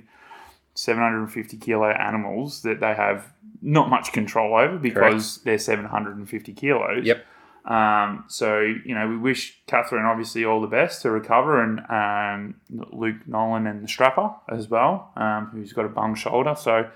750 0.75 1.57
kilo 1.57 1.89
animals 1.89 2.61
that 2.61 2.79
they 2.79 2.93
have 2.93 3.31
not 3.61 3.89
much 3.89 4.13
control 4.13 4.57
over 4.57 4.77
because 4.77 5.37
they're 5.43 5.59
750 5.59 6.53
kilos. 6.53 7.05
Yep. 7.05 7.25
Um, 7.65 8.23
so, 8.27 8.61
you 8.61 8.95
know, 8.95 9.07
we 9.07 9.17
wish 9.17 9.59
Catherine 9.67 10.05
obviously 10.05 10.45
all 10.45 10.61
the 10.61 10.67
best 10.67 11.01
to 11.03 11.11
recover 11.11 11.61
and 11.61 11.79
um, 11.89 12.55
Luke 12.91 13.27
Nolan 13.27 13.67
and 13.67 13.83
the 13.83 13.87
strapper 13.87 14.33
as 14.47 14.69
well, 14.69 15.11
um, 15.15 15.49
who's 15.51 15.73
got 15.73 15.85
a 15.85 15.89
bum 15.89 16.15
shoulder. 16.15 16.55
So 16.57 16.89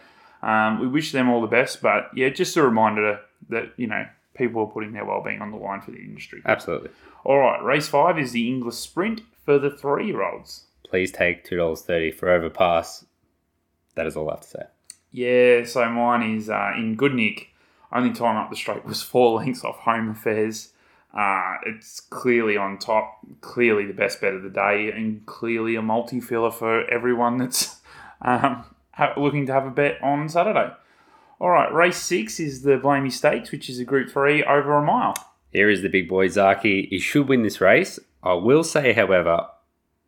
um, 0.44 0.80
we 0.80 0.88
wish 0.88 1.12
them 1.12 1.30
all 1.30 1.42
the 1.42 1.48
best. 1.48 1.82
But 1.82 2.12
yeah, 2.14 2.30
just 2.30 2.58
a 2.58 2.62
reminder 2.62 3.20
that, 3.50 3.74
you 3.78 3.88
know, 3.88 4.06
people 4.36 4.62
are 4.62 4.68
putting 4.68 4.92
their 4.92 5.06
well-being 5.06 5.42
on 5.42 5.52
the 5.52 5.58
line 5.58 5.82
for 5.82 5.92
the 5.92 6.00
industry. 6.00 6.42
Absolutely. 6.46 6.90
All 7.24 7.40
right, 7.40 7.64
race 7.64 7.88
five 7.88 8.20
is 8.20 8.34
the 8.34 8.48
English 8.48 8.76
Sprint 8.76 9.22
for 9.46 9.58
the 9.58 9.70
three-year-olds. 9.70 10.66
Please 10.88 11.12
take 11.12 11.44
two 11.44 11.58
dollars 11.58 11.82
thirty 11.82 12.12
for 12.12 12.30
overpass. 12.30 13.06
That 13.96 14.06
is 14.06 14.16
all 14.16 14.30
I 14.30 14.34
have 14.34 14.42
to 14.42 14.48
say. 14.48 14.64
Yeah, 15.12 15.64
so 15.64 15.88
mine 15.90 16.38
is 16.38 16.50
uh, 16.50 16.74
in 16.76 16.96
good 16.96 17.14
nick. 17.14 17.50
Only 17.92 18.12
time 18.12 18.36
up 18.36 18.50
the 18.50 18.56
straight 18.56 18.84
was 18.86 19.02
four 19.02 19.38
lengths 19.40 19.64
off 19.64 19.78
Home 19.80 20.10
Affairs. 20.10 20.74
Uh, 21.14 21.58
it's 21.68 22.00
clearly 22.00 22.58
on 22.58 22.80
top, 22.80 23.20
clearly 23.42 23.86
the 23.86 23.94
best 23.94 24.20
bet 24.20 24.34
of 24.34 24.42
the 24.42 24.50
day, 24.50 24.92
and 24.92 25.26
clearly 25.28 25.76
a 25.76 25.82
multi 25.82 26.20
filler 26.20 26.52
for 26.52 26.90
everyone 26.90 27.38
that's 27.38 27.78
um, 28.22 28.66
ha- 28.94 29.14
looking 29.18 29.46
to 29.48 29.54
have 29.54 29.66
a 29.66 29.72
bet 29.72 30.02
on 30.02 30.28
Saturday. 30.30 30.72
All 31.40 31.50
right, 31.50 31.72
race 31.74 31.98
six 31.98 32.40
is 32.40 32.62
the 32.64 32.78
Blamey 32.78 33.12
Stakes, 33.12 33.52
which 33.52 33.70
is 33.70 33.80
a 33.80 33.84
Group 33.86 34.10
Three 34.10 34.44
over 34.44 34.76
a 34.78 34.82
mile. 34.84 35.14
Here 35.52 35.70
is 35.70 35.82
the 35.82 35.90
big 35.90 36.08
boy 36.10 36.28
Zaki. 36.30 36.88
He 36.90 37.00
should 37.00 37.28
win 37.28 37.44
this 37.44 37.62
race. 37.62 38.00
I 38.24 38.34
will 38.34 38.64
say, 38.64 38.94
however, 38.94 39.48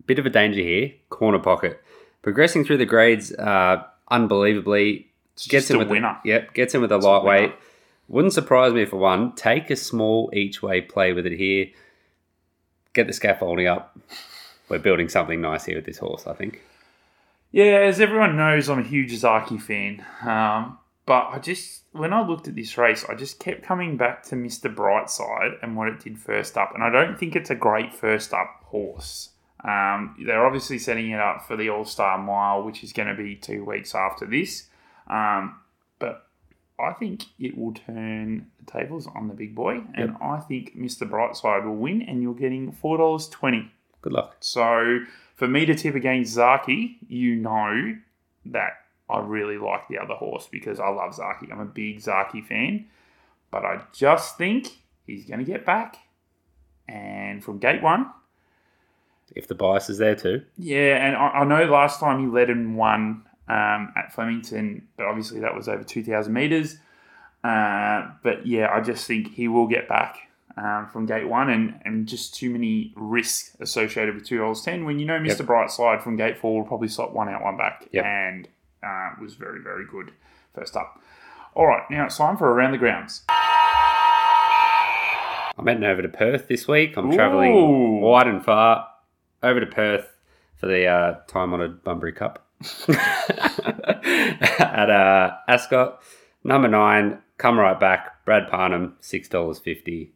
bit 0.06 0.18
of 0.18 0.26
a 0.26 0.30
danger 0.30 0.62
here. 0.62 0.94
Corner 1.10 1.40
pocket, 1.40 1.82
progressing 2.22 2.64
through 2.64 2.78
the 2.78 2.86
grades 2.86 3.34
uh, 3.34 3.84
unbelievably. 4.10 5.08
It's 5.34 5.48
Gets 5.48 5.70
a 5.72 5.78
with 5.78 5.90
winner. 5.90 6.18
The, 6.24 6.30
yep, 6.30 6.54
gets 6.54 6.74
in 6.74 6.82
with 6.82 6.92
a 6.92 6.96
a 6.96 6.98
lightweight. 6.98 7.42
winner. 7.50 7.56
Wouldn't 8.08 8.34
surprise 8.34 8.72
me 8.74 8.86
for 8.86 8.98
one. 8.98 9.34
Take 9.34 9.70
a 9.70 9.76
small 9.76 10.30
each 10.34 10.62
way 10.62 10.80
play 10.80 11.12
with 11.12 11.26
it 11.26 11.34
here. 11.38 11.68
Get 12.94 13.08
the 13.08 13.14
scaffolding 13.14 13.68
up. 13.68 13.98
We're 14.70 14.80
building 14.80 15.10
something 15.10 15.42
nice 15.42 15.66
here 15.66 15.76
with 15.76 15.86
this 15.86 15.98
horse. 15.98 16.26
I 16.28 16.34
think. 16.34 16.62
Yeah, 17.56 17.78
as 17.84 18.02
everyone 18.02 18.36
knows, 18.36 18.70
I'm 18.70 18.80
a 18.80 18.84
huge 18.84 19.16
Zaki 19.16 19.58
fan. 19.58 20.06
Um, 20.24 20.78
but 21.06 21.30
I 21.32 21.40
just, 21.40 21.84
when 21.94 22.12
I 22.12 22.22
looked 22.28 22.50
at 22.50 22.56
this 22.56 22.78
race, 22.78 23.06
I 23.08 23.16
just 23.16 23.40
kept 23.40 23.64
coming 23.64 23.96
back 23.96 24.24
to 24.24 24.36
Mr. 24.36 24.64
Brightside 24.76 25.54
and 25.64 25.78
what 25.78 25.88
it 25.88 26.02
did 26.02 26.20
first 26.20 26.58
up. 26.58 26.72
And 26.76 26.84
I 26.84 26.90
don't 26.90 27.18
think 27.18 27.34
it's 27.34 27.50
a 27.50 27.56
great 27.56 27.94
first 27.94 28.34
up 28.34 28.64
horse. 28.66 29.30
Um, 29.64 30.18
they're 30.26 30.46
obviously 30.46 30.78
setting 30.78 31.12
it 31.12 31.22
up 31.22 31.48
for 31.48 31.56
the 31.56 31.70
All 31.70 31.86
Star 31.86 32.18
Mile, 32.18 32.62
which 32.62 32.84
is 32.84 32.92
going 32.92 33.08
to 33.08 33.16
be 33.16 33.38
two 33.38 33.64
weeks 33.64 33.96
after 33.96 34.26
this. 34.26 34.68
Um, 35.08 35.62
but 35.98 36.28
I 36.78 36.92
think 36.92 37.24
it 37.40 37.58
will 37.58 37.74
turn 37.74 38.52
the 38.60 38.70
tables 38.70 39.08
on 39.16 39.30
the 39.30 39.34
big 39.34 39.56
boy. 39.56 39.82
And 39.94 40.18
I 40.22 40.42
think 40.42 40.78
Mr. 40.78 41.10
Brightside 41.10 41.64
will 41.64 41.78
win, 41.78 42.02
and 42.02 42.22
you're 42.22 42.34
getting 42.34 42.74
$4.20. 42.74 43.70
Good 44.02 44.12
luck. 44.12 44.36
So 44.42 45.00
for 45.36 45.48
me 45.48 45.66
to 45.66 45.76
tip 45.76 45.96
against 45.96 46.34
Zaki, 46.34 46.98
you 47.08 47.36
know 47.36 47.96
that 48.48 48.74
I 49.10 49.20
really 49.20 49.58
like 49.58 49.88
the 49.88 49.98
other 50.00 50.16
horse 50.16 50.48
because 50.52 50.80
I 50.80 50.90
love 50.90 51.14
Zaki. 51.14 51.52
I'm 51.52 51.60
a 51.60 51.66
big 51.66 52.00
Zaki 52.02 52.42
fan, 52.42 52.88
but 53.52 53.64
I 53.66 53.82
just 53.94 54.38
think 54.38 54.68
he's 55.06 55.26
going 55.26 55.40
to 55.40 55.46
get 55.46 55.66
back 55.66 55.98
And 56.88 57.44
from 57.44 57.58
gate 57.60 57.82
one, 57.82 58.12
If 59.36 59.48
the 59.48 59.56
bias 59.56 59.90
is 59.90 59.98
there 59.98 60.16
too. 60.16 60.44
yeah, 60.58 61.06
and 61.06 61.16
I, 61.16 61.28
I 61.42 61.44
know 61.46 61.66
last 61.66 62.00
time 62.00 62.20
he 62.20 62.28
led 62.28 62.50
in 62.50 62.76
one 62.76 63.24
um, 63.48 63.94
at 63.96 64.12
Flemington, 64.14 64.88
but 64.98 65.06
obviously 65.06 65.40
that 65.42 65.56
was 65.56 65.68
over 65.68 65.84
2,000 65.84 66.32
metres. 66.34 66.78
Uh, 67.44 68.10
but 68.24 68.46
yeah, 68.48 68.70
I 68.72 68.82
just 68.82 69.06
think 69.06 69.34
he 69.34 69.48
will 69.48 69.68
get 69.68 69.88
back 69.88 70.18
um, 70.58 70.88
from 70.92 71.06
gate 71.06 71.28
one 71.28 71.50
and, 71.50 71.80
and 71.84 72.08
just 72.08 72.34
too 72.36 72.50
many 72.50 72.94
risks 72.96 73.56
associated 73.60 74.16
with 74.16 74.28
$2.10 74.28 74.86
when 74.86 75.00
you 75.00 75.06
know 75.06 75.20
Mr. 75.20 75.40
Yep. 75.40 75.48
Brightside 75.48 76.02
from 76.02 76.16
gate 76.16 76.38
four 76.38 76.60
will 76.62 76.68
probably 76.68 76.88
slot 76.88 77.14
one 77.14 77.30
out, 77.30 77.44
one 77.44 77.58
back 77.58 77.88
Yep. 77.92 78.06
and 78.06 78.48
uh, 78.82 79.12
was 79.22 79.36
very, 79.36 79.62
very 79.62 79.86
good 79.86 80.12
first 80.54 80.76
up. 80.76 81.00
All 81.54 81.68
right, 81.68 81.84
now 81.90 82.06
it's 82.06 82.18
time 82.18 82.38
for 82.38 82.52
Around 82.52 82.72
the 82.74 82.78
Grounds. 82.78 83.24
I'm 85.58 85.68
heading 85.68 85.86
over 85.86 86.02
to 86.02 86.10
Perth 86.10 86.50
this 86.50 86.68
week. 86.68 86.98
I'm 86.98 87.12
Ooh. 87.12 87.16
travelling 87.16 88.02
wide 88.02 88.28
and 88.28 88.44
far 88.44 88.88
over 89.42 89.62
to 89.62 89.66
Perth 89.66 90.12
for 90.58 90.68
the 90.68 90.86
uh, 90.86 91.16
time 91.28 91.54
honoured 91.54 91.82
Bunbury 91.84 92.12
Cup 92.12 92.46
at 92.90 94.90
uh, 94.90 95.38
Ascot. 95.48 96.02
Number 96.44 96.68
nine, 96.68 97.20
come 97.38 97.58
right 97.58 97.80
back. 97.80 98.26
Brad 98.26 98.50
Parnham, 98.50 98.98
six 99.00 99.30
dollars 99.30 99.60
fifty. 99.60 100.12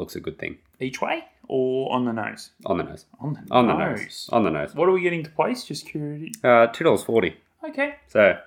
Looks 0.00 0.16
a 0.16 0.20
good 0.20 0.38
thing 0.38 0.56
Each 0.80 1.00
way 1.00 1.24
or 1.46 1.92
on 1.92 2.04
the 2.06 2.12
nose? 2.12 2.50
on 2.66 2.78
the 2.78 2.84
nose. 2.84 3.04
On 3.20 3.34
the 3.34 3.40
On 3.54 3.66
the 3.66 3.74
nose. 3.74 4.28
On 4.32 4.42
the 4.44 4.50
nose. 4.50 4.74
What 4.74 4.88
are 4.88 4.92
we 4.92 5.02
getting 5.02 5.22
to 5.24 5.30
place? 5.30 5.64
Just 5.64 5.86
curiosity. 5.86 6.32
Uh, 6.42 6.66
two 6.68 6.84
dollars 6.84 7.02
forty. 7.02 7.36
Okay. 7.62 7.96
So, 8.08 8.38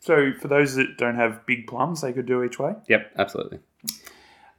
So 0.00 0.32
for 0.40 0.48
those 0.48 0.74
that 0.74 0.98
don't 0.98 1.14
have 1.16 1.46
big 1.46 1.66
plums, 1.66 2.02
they 2.02 2.12
could 2.12 2.26
do 2.26 2.42
each 2.44 2.58
way. 2.58 2.74
yep, 2.88 3.10
absolutely. 3.18 3.60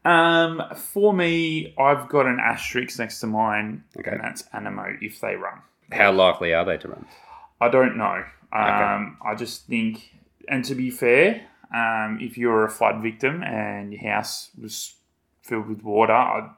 Um, 0.05 0.61
for 0.75 1.13
me, 1.13 1.73
I've 1.77 2.09
got 2.09 2.25
an 2.25 2.39
asterisk 2.43 2.99
next 2.99 3.19
to 3.21 3.27
mine, 3.27 3.83
Okay. 3.97 4.11
and 4.11 4.21
that's 4.21 4.43
Animo 4.51 4.97
if 5.01 5.21
they 5.21 5.35
run. 5.35 5.59
How 5.91 6.11
likely 6.11 6.53
are 6.53 6.65
they 6.65 6.77
to 6.77 6.87
run? 6.89 7.05
I 7.61 7.69
don't 7.69 7.95
know. 7.97 8.23
Um, 8.51 9.17
I 9.25 9.35
just 9.37 9.67
think, 9.67 10.13
and 10.49 10.65
to 10.65 10.75
be 10.75 10.89
fair, 10.89 11.41
um, 11.73 12.17
if 12.21 12.37
you're 12.37 12.65
a 12.65 12.69
flood 12.69 13.01
victim 13.01 13.43
and 13.43 13.93
your 13.93 14.11
house 14.13 14.49
was 14.61 14.95
filled 15.43 15.67
with 15.67 15.83
water, 15.83 16.13
I'd, 16.13 16.49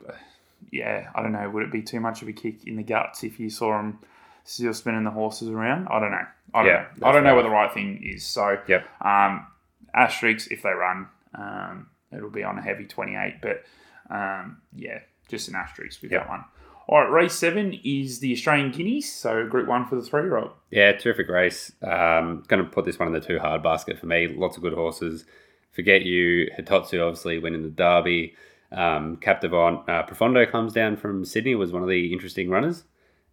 yeah, 0.72 1.10
I 1.14 1.22
don't 1.22 1.32
know. 1.34 1.50
Would 1.50 1.64
it 1.64 1.72
be 1.72 1.82
too 1.82 2.00
much 2.00 2.22
of 2.22 2.28
a 2.28 2.34
kick 2.34 2.66
in 2.66 2.76
the 2.78 2.84
guts 2.84 3.24
if 3.24 3.40
you 3.40 3.50
saw 3.50 3.78
them 3.78 4.00
still 4.44 4.74
spinning 4.74 5.04
the 5.04 5.12
horses 5.12 5.50
around? 5.50 5.88
I 5.90 6.00
don't 6.00 6.12
know. 6.12 6.26
I 6.54 6.64
don't 6.64 6.72
Yeah, 6.72 6.86
know. 7.00 7.08
I 7.08 7.12
don't 7.12 7.24
know 7.24 7.36
what 7.36 7.44
the 7.44 7.50
right 7.50 7.74
thing 7.74 8.02
is. 8.04 8.26
So, 8.26 8.58
Yep. 8.68 8.86
um, 9.02 9.48
asterisks 9.94 10.48
if 10.48 10.62
they 10.64 10.72
run. 10.72 11.08
Um, 11.34 11.88
it'll 12.16 12.30
be 12.30 12.44
on 12.44 12.58
a 12.58 12.62
heavy 12.62 12.86
28, 12.86 13.38
but 13.42 13.64
um, 14.10 14.62
yeah, 14.76 15.00
just 15.28 15.50
an 15.50 15.56
asterisk 15.56 16.02
with 16.02 16.12
that 16.12 16.30
one. 16.30 16.46
All 16.88 17.02
right, 17.02 17.10
race 17.12 17.34
seven 17.34 17.74
is 17.84 18.20
the 18.20 18.32
Australian 18.34 18.70
Guineas, 18.72 19.12
so 19.12 19.48
Group 19.48 19.68
One 19.68 19.88
for 19.88 19.96
the 19.96 20.04
three-year-old. 20.04 20.52
Yeah, 20.70 20.92
terrific 20.92 21.28
race. 21.30 21.72
Um, 21.82 22.44
going 22.48 22.64
to 22.64 22.70
put 22.70 22.86
this 22.86 23.00
one 23.00 23.08
in 23.08 23.14
the 23.16 23.20
two 23.20 23.40
hard 23.40 23.64
basket 23.64 23.98
for 23.98 24.06
me. 24.06 24.28
Lots 24.28 24.56
of 24.56 24.62
good 24.62 24.74
horses. 24.74 25.26
Forgot 25.72 26.04
You, 26.04 26.52
Hitotsu 26.58 27.02
obviously 27.02 27.40
winning 27.40 27.64
the 27.64 27.70
Derby. 27.70 28.36
Um, 28.72 29.18
Captivant, 29.18 29.88
uh, 29.88 30.04
Profondo 30.04 30.46
comes 30.46 30.74
down 30.74 30.98
from 30.98 31.24
Sydney, 31.26 31.56
was 31.56 31.72
one 31.72 31.84
of 31.84 31.90
the 31.90 32.12
interesting 32.12 32.50
runners. 32.50 32.84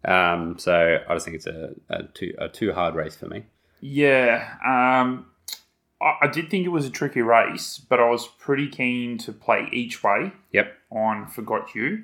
Um, 0.05 0.57
so 0.59 0.99
I 1.07 1.13
just 1.13 1.25
think 1.25 1.35
it's 1.35 1.47
a, 1.47 1.73
a, 1.89 2.03
too, 2.03 2.33
a 2.37 2.49
too 2.49 2.73
hard 2.73 2.95
race 2.95 3.15
for 3.15 3.27
me. 3.27 3.45
Yeah, 3.81 4.55
um, 4.65 5.25
I, 6.01 6.25
I 6.25 6.27
did 6.27 6.49
think 6.49 6.65
it 6.65 6.69
was 6.69 6.85
a 6.85 6.89
tricky 6.89 7.21
race, 7.21 7.77
but 7.77 7.99
I 7.99 8.09
was 8.09 8.27
pretty 8.27 8.67
keen 8.67 9.17
to 9.19 9.31
play 9.33 9.67
each 9.71 10.03
way 10.03 10.33
Yep. 10.51 10.73
on 10.91 11.27
Forgot 11.27 11.73
You. 11.75 12.03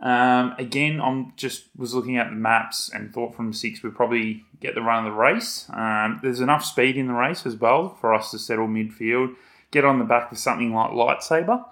Um, 0.00 0.54
again, 0.58 1.00
I'm 1.00 1.32
just 1.36 1.64
was 1.76 1.92
looking 1.92 2.16
at 2.16 2.30
the 2.30 2.36
maps 2.36 2.88
and 2.92 3.12
thought 3.12 3.34
from 3.34 3.52
six 3.52 3.82
we'd 3.82 3.96
probably 3.96 4.44
get 4.60 4.76
the 4.76 4.80
run 4.80 5.04
of 5.04 5.12
the 5.12 5.18
race. 5.18 5.68
Um, 5.72 6.20
there's 6.22 6.40
enough 6.40 6.64
speed 6.64 6.96
in 6.96 7.08
the 7.08 7.14
race 7.14 7.44
as 7.46 7.56
well 7.56 7.96
for 8.00 8.14
us 8.14 8.30
to 8.30 8.38
settle 8.38 8.68
midfield, 8.68 9.34
get 9.72 9.84
on 9.84 9.98
the 9.98 10.04
back 10.04 10.30
of 10.30 10.38
something 10.38 10.72
like 10.72 10.92
Lightsaber, 10.92 11.64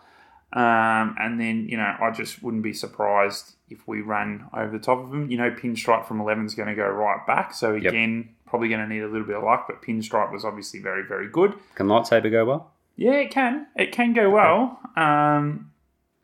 um, 0.52 1.14
and 1.18 1.40
then 1.40 1.66
you 1.68 1.76
know 1.76 1.94
I 2.00 2.10
just 2.10 2.42
wouldn't 2.42 2.62
be 2.62 2.72
surprised 2.72 3.56
if 3.68 3.86
we 3.88 4.00
ran 4.00 4.46
over 4.54 4.70
the 4.78 4.84
top 4.84 4.98
of 4.98 5.10
them. 5.10 5.30
You 5.30 5.38
know, 5.38 5.50
Pinstripe 5.50 6.06
from 6.06 6.20
11 6.20 6.46
is 6.46 6.54
going 6.54 6.68
to 6.68 6.74
go 6.74 6.86
right 6.88 7.26
back, 7.26 7.52
so 7.52 7.74
Yep. 7.74 7.92
again 7.92 8.30
probably 8.46 8.68
going 8.68 8.80
to 8.80 8.86
need 8.86 9.02
a 9.02 9.08
little 9.08 9.26
bit 9.26 9.36
of 9.36 9.42
luck. 9.42 9.66
But 9.68 9.82
Pinstripe 9.82 10.32
was 10.32 10.44
obviously 10.44 10.80
very 10.80 11.02
very 11.06 11.28
good. 11.28 11.54
Can 11.74 11.88
Lightsaber 11.88 12.30
go 12.30 12.44
well? 12.44 12.72
Yeah, 12.96 13.14
it 13.14 13.30
can. 13.30 13.66
It 13.76 13.92
can 13.92 14.12
go 14.14 14.30
well. 14.30 14.78
Um, 14.96 15.72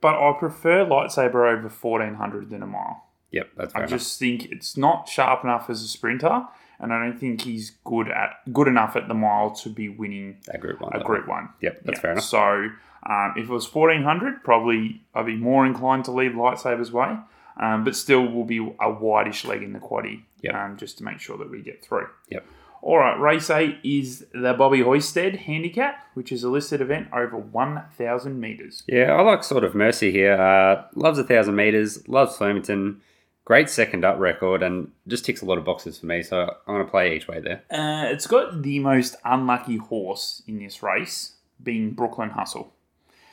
but 0.00 0.14
I 0.14 0.32
prefer 0.38 0.86
lightsaber 0.86 1.52
over 1.56 1.68
fourteen 1.68 2.14
hundred 2.14 2.50
than 2.50 2.62
a 2.62 2.66
mile. 2.66 3.04
Yep, 3.32 3.48
that's 3.56 3.72
fair 3.72 3.82
I 3.82 3.86
enough. 3.86 3.98
just 3.98 4.18
think 4.18 4.52
it's 4.52 4.76
not 4.76 5.08
sharp 5.08 5.42
enough 5.44 5.68
as 5.70 5.82
a 5.82 5.88
sprinter, 5.88 6.44
and 6.78 6.92
I 6.92 7.04
don't 7.04 7.18
think 7.18 7.42
he's 7.42 7.72
good 7.84 8.08
at 8.08 8.30
good 8.52 8.68
enough 8.68 8.94
at 8.96 9.08
the 9.08 9.14
mile 9.14 9.50
to 9.56 9.68
be 9.68 9.88
winning 9.88 10.36
That 10.46 10.60
group 10.60 10.80
one. 10.80 10.92
a 10.94 10.98
though. 10.98 11.04
Group 11.04 11.26
One. 11.28 11.48
Yep, 11.60 11.82
that's 11.84 12.00
fair 12.00 12.12
enough. 12.12 12.24
So 12.24 12.68
um, 13.08 13.34
if 13.36 13.44
it 13.44 13.52
was 13.52 13.66
fourteen 13.66 14.02
hundred, 14.04 14.44
probably 14.44 15.02
I'd 15.14 15.26
be 15.26 15.36
more 15.36 15.66
inclined 15.66 16.04
to 16.06 16.12
lead 16.12 16.32
lightsaber's 16.32 16.92
way. 16.92 17.16
Um, 17.60 17.84
but 17.84 17.94
still, 17.94 18.26
will 18.26 18.44
be 18.46 18.56
a 18.58 18.88
wideish 18.90 19.44
leg 19.46 19.62
in 19.62 19.74
the 19.74 19.78
quaddy, 19.78 20.22
Yep. 20.40 20.54
um, 20.54 20.76
just 20.78 20.96
to 20.98 21.04
make 21.04 21.20
sure 21.20 21.36
that 21.36 21.50
we 21.50 21.60
get 21.60 21.84
through. 21.84 22.06
Yep. 22.30 22.46
All 22.80 22.96
right, 22.98 23.20
race 23.20 23.50
eight 23.50 23.76
is 23.84 24.24
the 24.32 24.54
Bobby 24.54 24.80
Hoisted 24.80 25.36
Handicap, 25.36 25.96
which 26.14 26.32
is 26.32 26.42
a 26.44 26.48
listed 26.48 26.80
event 26.80 27.08
over 27.12 27.36
1,000 27.36 28.40
metres. 28.40 28.82
Yeah, 28.86 29.12
I 29.12 29.20
like 29.22 29.44
Sword 29.44 29.64
of 29.64 29.74
Mercy 29.74 30.10
here. 30.10 30.32
Uh, 30.32 30.84
loves 30.94 31.18
a 31.18 31.24
thousand 31.24 31.54
meters, 31.54 32.08
loves 32.08 32.36
Flemington, 32.38 33.00
great 33.44 33.68
second 33.68 34.04
up 34.04 34.18
record, 34.18 34.62
and 34.62 34.90
just 35.06 35.25
ticks 35.25 35.42
a 35.42 35.44
lot 35.44 35.58
of 35.58 35.64
boxes 35.64 35.99
for 35.99 36.06
me. 36.06 36.22
So 36.22 36.42
I'm 36.42 36.75
going 36.75 36.84
to 36.84 36.90
play 36.90 37.16
each 37.16 37.28
way 37.28 37.40
there. 37.40 37.62
Uh, 37.70 38.06
it's 38.06 38.26
got 38.26 38.62
the 38.62 38.78
most 38.78 39.16
unlucky 39.25 39.76
horse 39.76 40.42
in 40.46 40.58
this 40.58 40.82
race, 40.82 41.34
being 41.62 41.92
Brooklyn 41.92 42.30
Hustle. 42.30 42.72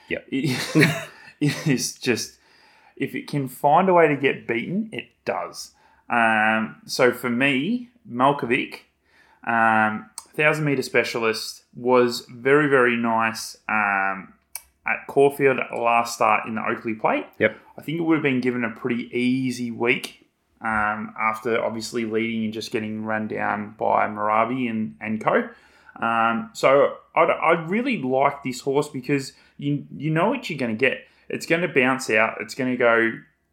Yep. 0.10 0.26
It, 0.30 1.08
it 1.40 1.68
is 1.68 1.94
just, 1.94 2.38
if 2.96 3.16
it 3.16 3.28
can 3.28 3.48
find 3.48 3.90
a 3.90 3.94
way 3.94 4.08
to 4.08 4.16
get 4.16 4.48
beaten, 4.48 4.90
it 4.92 5.10
does. 5.26 5.72
Um, 6.10 6.82
so 6.86 7.12
for 7.12 7.30
me, 7.30 7.90
Malkovic, 8.10 8.82
um, 9.46 10.10
1,000 10.34 10.64
metre 10.66 10.82
specialist, 10.82 11.64
was 11.76 12.26
very, 12.30 12.68
very 12.68 12.98
nice 12.98 13.58
um, 13.70 14.34
at 14.90 15.08
Caulfield 15.08 15.60
at 15.60 15.68
the 15.72 15.80
last 15.80 16.16
start 16.16 16.48
in 16.48 16.56
the 16.56 16.62
Oakleigh 16.62 17.00
Plate. 17.00 17.26
Yep. 17.38 17.58
I 17.78 17.82
think 17.82 18.00
it 18.00 18.02
would 18.02 18.16
have 18.16 18.24
been 18.24 18.42
given 18.42 18.64
a 18.64 18.72
pretty 18.72 19.10
easy 19.18 19.72
week 19.72 20.28
um, 20.62 21.14
after 21.20 21.64
obviously 21.64 22.06
leading 22.06 22.46
and 22.46 22.54
just 22.54 22.72
getting 22.72 23.06
run 23.06 23.28
down 23.28 23.76
by 23.78 24.08
Marabi 24.08 24.70
and, 24.70 24.96
and 25.00 25.24
co. 25.24 25.50
Um, 26.02 26.50
so 26.54 26.96
I'd, 27.16 27.30
I 27.30 27.52
really 27.68 28.02
like 28.02 28.44
this 28.44 28.62
horse 28.62 28.88
because 28.88 29.34
you 29.58 29.86
you 29.96 30.10
know 30.10 30.30
what 30.30 30.50
you're 30.50 30.60
going 30.60 30.76
to 30.76 30.78
get. 30.78 31.06
It's 31.28 31.46
going 31.46 31.62
to 31.62 31.68
bounce 31.68 32.10
out. 32.10 32.38
It's 32.40 32.56
going 32.56 32.72
to 32.72 32.78
go 32.78 33.12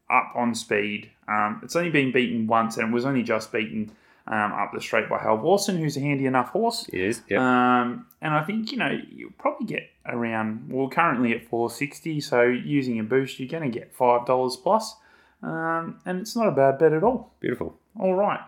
up 0.08 0.32
on 0.34 0.54
speed. 0.54 1.10
Um, 1.28 1.60
it's 1.62 1.76
only 1.76 1.90
been 1.90 2.12
beaten 2.12 2.46
once, 2.46 2.76
and 2.76 2.88
it 2.88 2.94
was 2.94 3.04
only 3.04 3.22
just 3.22 3.52
beaten 3.52 3.92
um, 4.28 4.52
up 4.52 4.72
the 4.74 4.80
straight 4.80 5.08
by 5.08 5.18
Hal 5.18 5.38
Wilson, 5.38 5.76
who's 5.76 5.96
a 5.96 6.00
handy 6.00 6.26
enough 6.26 6.50
horse. 6.50 6.88
It 6.92 7.00
is. 7.00 7.22
Yep. 7.28 7.40
Um, 7.40 8.06
and 8.20 8.34
I 8.34 8.42
think 8.42 8.72
you 8.72 8.78
know 8.78 8.98
you'll 9.10 9.30
probably 9.38 9.66
get 9.66 9.90
around. 10.06 10.70
Well, 10.70 10.88
currently 10.88 11.32
at 11.32 11.46
four 11.48 11.70
sixty, 11.70 12.20
so 12.20 12.42
using 12.42 12.98
a 12.98 13.04
boost, 13.04 13.38
you're 13.38 13.48
going 13.48 13.70
to 13.70 13.78
get 13.78 13.94
five 13.94 14.26
dollars 14.26 14.56
plus, 14.56 14.96
um, 15.42 16.00
and 16.04 16.20
it's 16.20 16.34
not 16.36 16.48
a 16.48 16.52
bad 16.52 16.78
bet 16.78 16.92
at 16.92 17.02
all. 17.02 17.34
Beautiful. 17.40 17.78
All 17.98 18.14
right, 18.14 18.40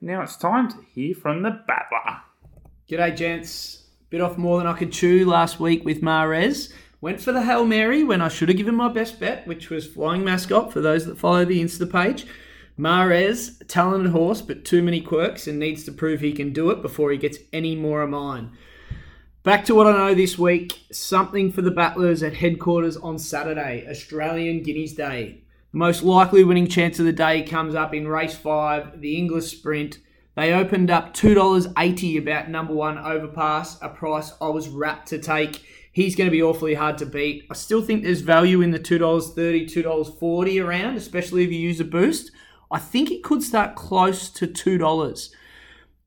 now 0.00 0.22
it's 0.22 0.36
time 0.36 0.68
to 0.70 0.76
hear 0.94 1.14
from 1.14 1.42
the 1.42 1.50
battler. 1.50 2.20
G'day, 2.88 3.16
gents. 3.16 3.80
Bit 4.10 4.20
off 4.20 4.38
more 4.38 4.58
than 4.58 4.68
I 4.68 4.74
could 4.74 4.92
chew 4.92 5.24
last 5.28 5.58
week 5.58 5.84
with 5.84 6.00
Mares. 6.00 6.72
Went 7.00 7.20
for 7.20 7.32
the 7.32 7.42
Hail 7.42 7.64
Mary 7.64 8.04
when 8.04 8.22
I 8.22 8.28
should 8.28 8.48
have 8.48 8.56
given 8.56 8.76
my 8.76 8.88
best 8.88 9.18
bet, 9.18 9.46
which 9.46 9.68
was 9.68 9.86
Flying 9.86 10.22
Mascot 10.24 10.72
for 10.72 10.80
those 10.80 11.04
that 11.06 11.18
follow 11.18 11.44
the 11.44 11.60
Insta 11.60 11.90
page. 11.90 12.26
Mares, 12.76 13.58
talented 13.68 14.10
horse, 14.10 14.42
but 14.42 14.64
too 14.64 14.82
many 14.82 15.00
quirks 15.00 15.46
and 15.46 15.58
needs 15.58 15.84
to 15.84 15.92
prove 15.92 16.20
he 16.20 16.32
can 16.32 16.52
do 16.52 16.70
it 16.70 16.82
before 16.82 17.12
he 17.12 17.18
gets 17.18 17.38
any 17.52 17.76
more 17.76 18.02
of 18.02 18.10
mine. 18.10 18.50
Back 19.44 19.64
to 19.66 19.74
what 19.74 19.86
I 19.86 19.92
know 19.92 20.14
this 20.14 20.38
week 20.38 20.84
something 20.90 21.52
for 21.52 21.62
the 21.62 21.70
battlers 21.70 22.22
at 22.22 22.34
headquarters 22.34 22.96
on 22.96 23.18
Saturday, 23.18 23.86
Australian 23.88 24.62
Guineas 24.62 24.94
Day. 24.94 25.42
The 25.72 25.78
most 25.78 26.02
likely 26.02 26.42
winning 26.42 26.66
chance 26.66 26.98
of 26.98 27.04
the 27.04 27.12
day 27.12 27.42
comes 27.42 27.74
up 27.74 27.94
in 27.94 28.08
race 28.08 28.34
five, 28.34 29.00
the 29.00 29.16
English 29.16 29.50
Sprint. 29.50 29.98
They 30.34 30.52
opened 30.52 30.90
up 30.90 31.14
$2.80 31.14 32.18
about 32.18 32.48
number 32.48 32.72
one 32.72 32.98
overpass, 32.98 33.80
a 33.82 33.88
price 33.88 34.32
I 34.40 34.48
was 34.48 34.68
rapt 34.68 35.08
to 35.08 35.18
take. 35.18 35.62
He's 35.92 36.16
going 36.16 36.26
to 36.26 36.32
be 36.32 36.42
awfully 36.42 36.74
hard 36.74 36.98
to 36.98 37.06
beat. 37.06 37.46
I 37.50 37.54
still 37.54 37.82
think 37.82 38.02
there's 38.02 38.20
value 38.20 38.62
in 38.62 38.72
the 38.72 38.80
$2.30, 38.80 39.70
$2.40 39.70 40.64
around, 40.64 40.96
especially 40.96 41.44
if 41.44 41.52
you 41.52 41.58
use 41.58 41.78
a 41.78 41.84
boost. 41.84 42.32
I 42.74 42.78
think 42.80 43.12
it 43.12 43.22
could 43.22 43.40
start 43.44 43.76
close 43.76 44.28
to 44.30 44.48
$2. 44.48 45.30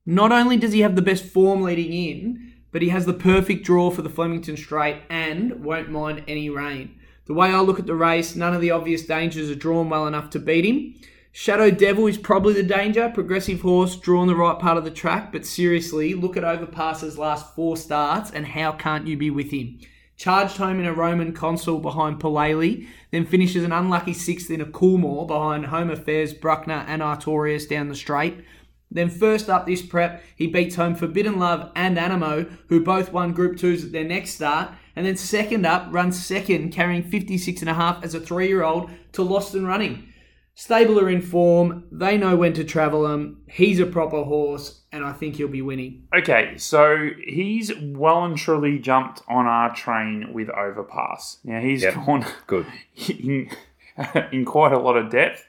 Not 0.06 0.34
only 0.34 0.58
does 0.58 0.74
he 0.74 0.82
have 0.82 0.98
the 0.98 1.02
best 1.02 1.24
form 1.24 1.62
leading 1.62 1.94
in, 1.94 2.54
but 2.74 2.82
he 2.82 2.90
has 2.90 3.06
the 3.06 3.14
perfect 3.14 3.64
draw 3.64 3.90
for 3.90 4.02
the 4.02 4.10
Flemington 4.10 4.58
Straight 4.58 5.02
and 5.10 5.64
won't 5.64 5.90
mind 5.90 6.26
any 6.28 6.50
rain. 6.50 7.00
The 7.24 7.34
way 7.34 7.54
I 7.54 7.62
look 7.62 7.80
at 7.80 7.86
the 7.86 7.96
race, 7.96 8.36
none 8.36 8.54
of 8.54 8.60
the 8.60 8.72
obvious 8.72 9.06
dangers 9.06 9.50
are 9.50 9.56
drawn 9.56 9.90
well 9.90 10.08
enough 10.08 10.30
to 10.32 10.40
beat 10.40 10.66
him. 10.66 10.96
Shadow 11.32 11.72
Devil 11.72 12.08
is 12.08 12.18
probably 12.18 12.54
the 12.54 12.64
danger. 12.64 13.10
Progressive 13.14 13.62
horse, 13.62 13.96
drawn 13.96 14.28
the 14.28 14.36
right 14.36 14.60
part 14.60 14.78
of 14.78 14.84
the 14.84 14.92
track, 14.92 15.32
but 15.32 15.46
seriously, 15.46 16.16
look 16.16 16.36
at 16.36 16.44
Overpass's 16.44 17.18
last 17.18 17.56
four 17.56 17.78
starts 17.78 18.30
and 18.30 18.46
how 18.46 18.74
can't 18.74 19.08
you 19.08 19.16
be 19.16 19.30
with 19.30 19.52
him? 19.52 19.80
Charged 20.18 20.58
home 20.58 20.80
in 20.80 20.88
a 20.88 20.94
Roman 20.94 21.32
consul 21.32 21.80
behind 21.80 22.20
Palele, 22.20 22.88
then 23.12 23.26
finishes 23.26 23.64
an 23.64 23.72
unlucky 23.72 24.14
sixth 24.14 24.50
in 24.50 24.62
a 24.62 24.66
Coolmore 24.66 25.28
behind 25.28 25.68
Home 25.68 25.92
Affairs, 25.92 26.34
Bruckner, 26.34 26.84
and 26.88 27.04
Artorias 27.04 27.70
down 27.70 27.88
the 27.88 27.96
straight. 27.96 28.44
Then 28.90 29.10
first 29.10 29.48
up 29.48 29.68
this 29.68 29.82
prep, 29.82 30.24
he 30.36 30.48
beats 30.48 30.76
home 30.76 30.96
Forbidden 30.96 31.38
Love 31.38 31.72
and 31.76 32.00
Animo, 32.00 32.46
who 32.70 32.84
both 32.84 33.14
won 33.14 33.34
Group 33.34 33.58
2s 33.58 33.86
at 33.86 33.92
their 33.92 34.06
next 34.06 34.32
start. 34.32 34.72
And 34.96 35.06
then 35.06 35.18
second 35.18 35.66
up, 35.68 35.88
runs 35.92 36.24
second, 36.24 36.72
carrying 36.72 37.04
56 37.04 37.62
and 37.62 37.70
a 37.70 37.76
half 37.76 38.04
as 38.04 38.16
a 38.16 38.20
three-year-old 38.20 38.90
to 39.12 39.22
Lost 39.22 39.54
and 39.54 39.68
Running. 39.68 40.12
Stable 40.60 41.00
are 41.00 41.08
in 41.08 41.22
form. 41.22 41.84
They 41.92 42.18
know 42.18 42.36
when 42.36 42.52
to 42.54 42.64
travel 42.64 43.06
him. 43.06 43.42
He's 43.46 43.80
a 43.80 43.86
proper 43.86 44.24
horse, 44.24 44.82
and 44.92 45.06
I 45.06 45.14
think 45.14 45.36
he'll 45.36 45.48
be 45.48 45.62
winning. 45.62 46.08
Okay, 46.18 46.58
so 46.58 47.10
he's 47.24 47.72
well 47.80 48.26
and 48.26 48.36
truly 48.36 48.80
jumped 48.80 49.22
on 49.28 49.46
our 49.46 49.72
train 49.76 50.34
with 50.34 50.50
Overpass. 50.50 51.38
Now 51.44 51.62
he's 51.62 51.84
Yep. 51.84 51.94
gone 51.94 52.26
Good. 52.48 52.66
in, 53.08 53.52
in 54.32 54.46
quite 54.46 54.72
a 54.72 54.80
lot 54.80 54.98
of 54.98 55.12
depth, 55.12 55.46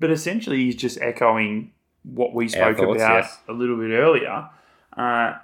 but 0.00 0.10
essentially 0.10 0.64
he's 0.64 0.76
just 0.76 0.98
echoing 1.02 1.70
what 2.02 2.32
we 2.32 2.48
spoke 2.48 2.78
thoughts, 2.78 3.02
about 3.02 3.24
yes. 3.24 3.38
a 3.50 3.52
little 3.52 3.76
bit 3.76 3.90
earlier. 3.90 4.48
Uh, 4.96 5.34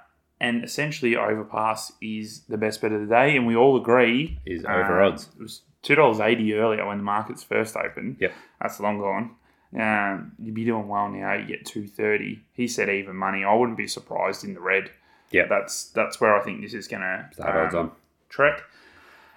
and 0.41 0.63
essentially, 0.63 1.15
Overpass 1.15 1.91
is 2.01 2.39
the 2.49 2.57
best 2.57 2.81
bet 2.81 2.91
of 2.91 3.01
the 3.01 3.05
day, 3.05 3.37
and 3.37 3.45
we 3.45 3.55
all 3.55 3.77
agree 3.79 4.39
Is 4.47 4.65
uh, 4.65 4.69
over 4.69 4.99
odds. 4.99 5.29
It 5.37 5.43
was 5.43 5.61
two 5.81 5.95
dollars 5.95 6.19
eighty 6.19 6.53
earlier 6.53 6.85
when 6.85 6.97
the 6.97 7.03
markets 7.03 7.43
first 7.43 7.75
opened. 7.75 8.17
Yep. 8.19 8.33
That's 8.61 8.79
long 8.79 8.99
gone. 8.99 9.31
Um, 9.79 10.31
you'd 10.39 10.55
be 10.55 10.65
doing 10.65 10.87
well 10.87 11.09
now. 11.09 11.33
You 11.33 11.45
get 11.45 11.65
two 11.65 11.87
thirty. 11.87 12.41
He 12.53 12.67
said 12.67 12.89
even 12.89 13.15
money. 13.15 13.43
I 13.43 13.53
wouldn't 13.53 13.77
be 13.77 13.87
surprised 13.87 14.43
in 14.43 14.53
the 14.53 14.59
red. 14.61 14.91
Yeah, 15.31 15.45
That's 15.47 15.89
that's 15.91 16.19
where 16.19 16.35
I 16.35 16.43
think 16.43 16.61
this 16.61 16.73
is 16.73 16.87
going 16.87 17.01
to 17.03 17.29
odds 17.43 17.75
on. 17.75 17.91
trek. 18.29 18.63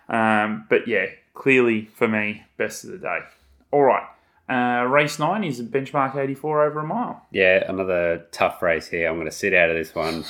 Um, 0.08 0.64
but 0.70 0.88
yeah, 0.88 1.06
clearly 1.34 1.90
for 1.94 2.08
me, 2.08 2.44
best 2.56 2.84
of 2.84 2.90
the 2.92 2.98
day. 2.98 3.18
All 3.70 3.82
right. 3.82 4.04
Uh, 4.48 4.84
race 4.86 5.18
nine 5.18 5.44
is 5.44 5.60
a 5.60 5.64
benchmark 5.64 6.16
84 6.16 6.64
over 6.64 6.80
a 6.80 6.84
mile. 6.86 7.26
Yeah, 7.30 7.62
another 7.70 8.24
tough 8.32 8.60
race 8.62 8.88
here. 8.88 9.08
I'm 9.08 9.16
going 9.16 9.26
to 9.26 9.30
sit 9.30 9.52
out 9.54 9.70
of 9.70 9.76
this 9.76 9.94
one. 9.94 10.24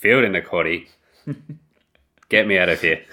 Field 0.00 0.24
in 0.24 0.32
the 0.32 0.42
quaddy. 0.42 0.88
Get 2.28 2.46
me 2.46 2.56
out 2.58 2.68
of 2.70 2.80
here. 2.80 3.02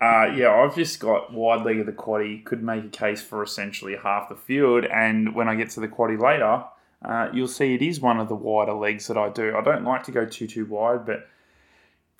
Uh, 0.00 0.32
yeah, 0.36 0.52
I've 0.52 0.74
just 0.74 1.00
got 1.00 1.32
wide 1.32 1.64
leg 1.64 1.80
of 1.80 1.86
the 1.86 1.92
quaddy. 1.92 2.44
Could 2.44 2.62
make 2.62 2.84
a 2.84 2.88
case 2.88 3.22
for 3.22 3.42
essentially 3.42 3.96
half 3.96 4.28
the 4.28 4.36
field. 4.36 4.84
And 4.84 5.34
when 5.34 5.48
I 5.48 5.54
get 5.54 5.70
to 5.70 5.80
the 5.80 5.88
quaddy 5.88 6.20
later, 6.20 6.64
uh, 7.02 7.30
you'll 7.32 7.48
see 7.48 7.74
it 7.74 7.82
is 7.82 8.00
one 8.00 8.20
of 8.20 8.28
the 8.28 8.34
wider 8.34 8.74
legs 8.74 9.06
that 9.08 9.16
I 9.16 9.28
do. 9.30 9.54
I 9.56 9.62
don't 9.62 9.84
like 9.84 10.02
to 10.04 10.12
go 10.12 10.26
too, 10.26 10.46
too 10.46 10.66
wide, 10.66 11.06
but. 11.06 11.28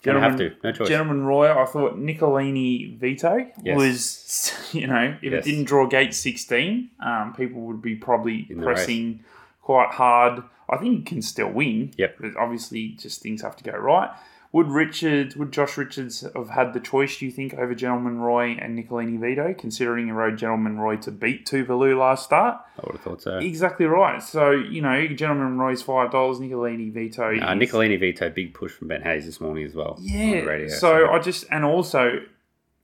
Gonna 0.03 0.21
have 0.21 0.37
to. 0.37 0.55
No 0.63 0.71
choice. 0.73 0.89
Gentleman 0.89 1.25
Roy, 1.25 1.51
I 1.51 1.65
thought 1.67 1.99
Nicolini 1.99 2.97
Vito 2.97 3.45
Yes. 3.65 3.77
was, 3.77 4.69
you 4.73 4.87
know, 4.87 5.17
if 5.21 5.33
Yes. 5.33 5.47
it 5.47 5.51
didn't 5.51 5.65
draw 5.65 5.87
gate 5.87 6.15
16, 6.15 6.91
um, 7.01 7.35
people 7.35 7.63
would 7.63 7.83
be 7.83 7.97
probably 7.97 8.43
pressing 8.63 9.25
quite 9.63 9.91
hard. 9.91 10.45
I 10.69 10.77
think 10.79 10.97
he 10.97 11.03
can 11.03 11.23
still 11.23 11.51
win. 11.51 11.93
Yep. 11.97 12.17
But 12.21 12.37
obviously, 12.37 12.89
just 12.99 13.23
things 13.23 13.43
have 13.43 13.57
to 13.57 13.65
go 13.65 13.73
right. 13.77 14.11
Would 14.53 14.69
Richards, 14.69 15.37
would 15.37 15.53
Josh 15.53 15.77
Richards 15.77 16.25
have 16.35 16.49
had 16.51 16.73
the 16.73 16.81
choice, 16.81 17.19
do 17.19 17.27
you 17.27 17.33
think, 17.33 17.53
over 17.55 17.75
Gentleman 17.75 18.19
Roy 18.21 18.53
and 18.59 18.75
Nicolini 18.75 19.19
Vito, 19.19 19.53
considering 19.53 20.07
he 20.07 20.13
rode 20.13 20.39
Gentleman 20.39 20.79
Roy 20.79 20.97
to 20.99 21.11
beat 21.11 21.45
Tuvalu 21.47 21.99
last 21.99 22.25
start? 22.25 22.59
I 22.79 22.83
would 22.87 22.93
have 22.93 23.03
thought 23.03 23.21
so. 23.23 23.37
Exactly 23.39 23.85
right. 23.87 24.23
So, 24.23 24.53
you 24.53 24.81
know, 24.81 25.07
Gentleman 25.09 25.59
Roy's 25.59 25.83
$5, 25.83 26.41
Nicolini 26.41 26.89
Vito 26.91 27.27
Uh, 27.29 27.33
is- 27.53 27.59
Nicolini 27.59 27.97
Vito, 27.97 28.31
big 28.31 28.55
push 28.55 28.73
from 28.73 28.89
Ben 28.89 29.03
Hayes 29.03 29.27
this 29.27 29.41
morning 29.43 29.65
as 29.65 29.75
well. 29.75 29.99
yeah. 30.01 30.41
radio, 30.41 30.69
so 30.69 31.11
I 31.11 31.19
just 31.19 31.45
and 31.51 31.65
also 31.65 32.21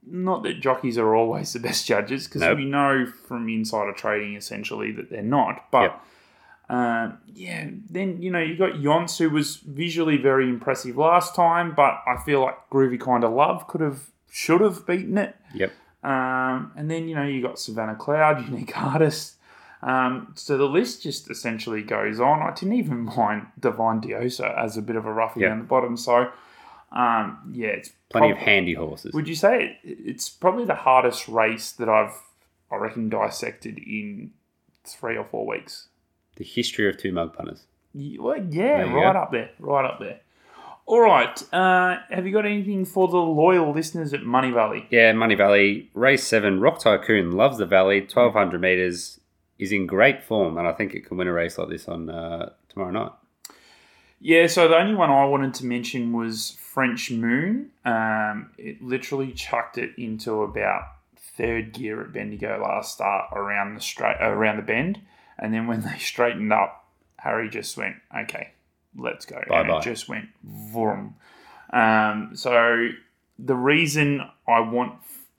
not 0.05 0.43
that 0.43 0.61
jockeys 0.61 0.99
are 0.99 1.15
always 1.15 1.53
the 1.53 1.61
best 1.61 1.87
judges 1.87 2.27
because 2.27 2.41
Nope. 2.43 2.59
we 2.59 2.65
know 2.67 3.07
from 3.07 3.49
insider 3.49 3.93
trading 3.93 4.35
essentially 4.37 4.91
that 4.93 5.11
they're 5.11 5.23
not. 5.23 5.71
But 5.71 5.83
Yep. 5.83 6.05
Um, 6.73 7.19
yeah, 7.35 7.69
then 7.91 8.23
you 8.23 8.31
know 8.31 8.39
you 8.41 8.57
got 8.57 8.73
Yonce 8.81 9.19
who 9.19 9.29
was 9.29 9.57
visually 9.57 10.17
very 10.17 10.49
impressive 10.49 10.97
last 10.97 11.35
time, 11.35 11.75
but 11.75 12.03
I 12.07 12.17
feel 12.25 12.41
like 12.41 12.57
Groovy 12.71 12.99
Kind 12.99 13.25
of 13.25 13.33
Love 13.33 13.69
could 13.69 13.83
have 13.83 14.11
should 14.31 14.63
have 14.63 14.87
beaten 14.87 15.19
it. 15.19 15.37
Yep. 15.55 15.71
Um, 16.03 16.73
and 16.75 16.91
then 16.91 17.09
you 17.09 17.15
know 17.15 17.25
you 17.25 17.43
got 17.43 17.59
Savannah 17.59 17.95
Cloud, 17.95 18.49
unique 18.49 18.77
artist. 18.81 19.35
Um, 19.83 20.33
so 20.35 20.57
the 20.57 20.65
list 20.65 21.03
just 21.03 21.31
essentially 21.31 21.83
goes 21.83 22.21
on. 22.21 22.41
I 22.41 22.55
didn't 22.55 22.75
even 22.75 23.01
mind 23.17 23.49
Divine 23.61 24.01
Diosa 24.01 24.57
as 24.59 24.79
a 24.79 24.83
bit 24.83 24.97
of 24.97 25.05
a 25.05 25.13
roughie 25.13 25.41
Yep. 25.41 25.51
down 25.51 25.59
the 25.59 25.65
bottom. 25.65 25.97
So 25.99 26.31
um, 26.91 27.53
yeah, 27.53 27.69
it's 27.69 27.91
Plenty 28.09 28.31
of 28.31 28.39
handy 28.39 28.75
horses. 28.75 29.13
Would 29.13 29.29
you 29.29 29.35
say 29.35 29.79
it, 29.85 29.99
it's 30.05 30.31
probably 30.31 30.65
the 30.65 30.75
hardest 30.75 31.29
race 31.29 31.73
that 31.73 31.91
I've 31.91 32.15
I 32.71 32.77
reckon 32.77 33.11
dissected 33.11 33.77
in 33.77 34.31
three 34.85 35.19
or 35.19 35.25
four 35.25 35.47
weeks? 35.47 35.89
The 36.43 36.49
history 36.49 36.89
of 36.89 36.97
two 36.97 37.13
mug 37.13 37.35
punters. 37.35 37.67
Well, 37.95 38.45
yeah, 38.51 38.83
right 38.83 39.13
go. 39.13 39.21
up 39.21 39.31
there, 39.31 39.51
right 39.61 39.85
up 39.85 40.01
there. 40.01 40.21
All 40.87 41.01
right, 41.01 41.41
uh, 41.55 41.99
have 42.11 42.27
you 42.27 42.33
got 42.33 42.45
anything 42.45 42.85
for 42.85 43.07
the 43.07 43.17
loyal 43.17 43.73
listeners 43.73 44.13
at 44.13 44.23
Moonee 44.23 44.53
Valley? 44.53 44.89
Yeah, 44.91 45.13
Moonee 45.13 45.37
Valley, 45.37 45.89
race 45.95 46.25
seven. 46.25 46.59
Rock 46.59 46.81
Tycoon 46.81 47.31
loves 47.31 47.59
the 47.59 47.67
valley, 47.67 48.01
1200 48.01 48.61
metres, 48.61 49.21
is 49.61 49.71
in 49.71 49.87
great 49.87 50.25
form, 50.25 50.59
and 50.59 50.67
I 50.67 50.73
think 50.73 50.95
it 50.95 51.07
can 51.07 51.17
win 51.17 51.29
a 51.29 51.33
race 51.33 51.59
like 51.59 51.69
this 51.69 51.87
on 51.87 52.11
uh, 52.11 52.51
tomorrow 52.69 52.91
night. 52.91 53.13
Yeah, 54.19 54.49
so 54.49 54.67
the 54.67 54.77
only 54.77 54.97
one 54.97 55.11
I 55.11 55.25
wanted 55.27 55.55
to 55.55 55.67
mention 55.67 56.13
was 56.13 56.59
French 56.59 57.13
Moon. 57.13 57.71
Um, 57.85 58.51
it 58.59 58.83
literally 58.83 59.31
chucked 59.31 59.79
it 59.79 59.93
into 59.97 60.43
about 60.43 60.83
third 61.37 61.73
gear 61.73 62.03
at 62.03 62.13
Bendigo 62.13 62.61
last 62.61 62.95
start 62.95 63.27
around 63.33 63.75
the 63.75 63.81
straight 63.81 64.17
around 64.21 64.57
the 64.57 64.63
bend, 64.63 65.01
and 65.39 65.53
then 65.55 65.67
when 65.67 65.83
they 65.83 65.97
straightened 65.99 66.53
up, 66.53 66.85
Harry 67.19 67.49
just 67.49 67.77
went, 67.77 67.97
"Okay, 68.25 68.51
let's 68.97 69.25
go," 69.27 69.37
and 69.37 69.49
Bye-bye. 69.49 69.79
it 69.79 69.83
just 69.85 70.09
went 70.09 70.29
vroom. 70.45 71.15
Um, 71.73 72.33
so 72.35 72.89
the 73.39 73.55
reason 73.55 74.21
I 74.47 74.61
want 74.61 74.95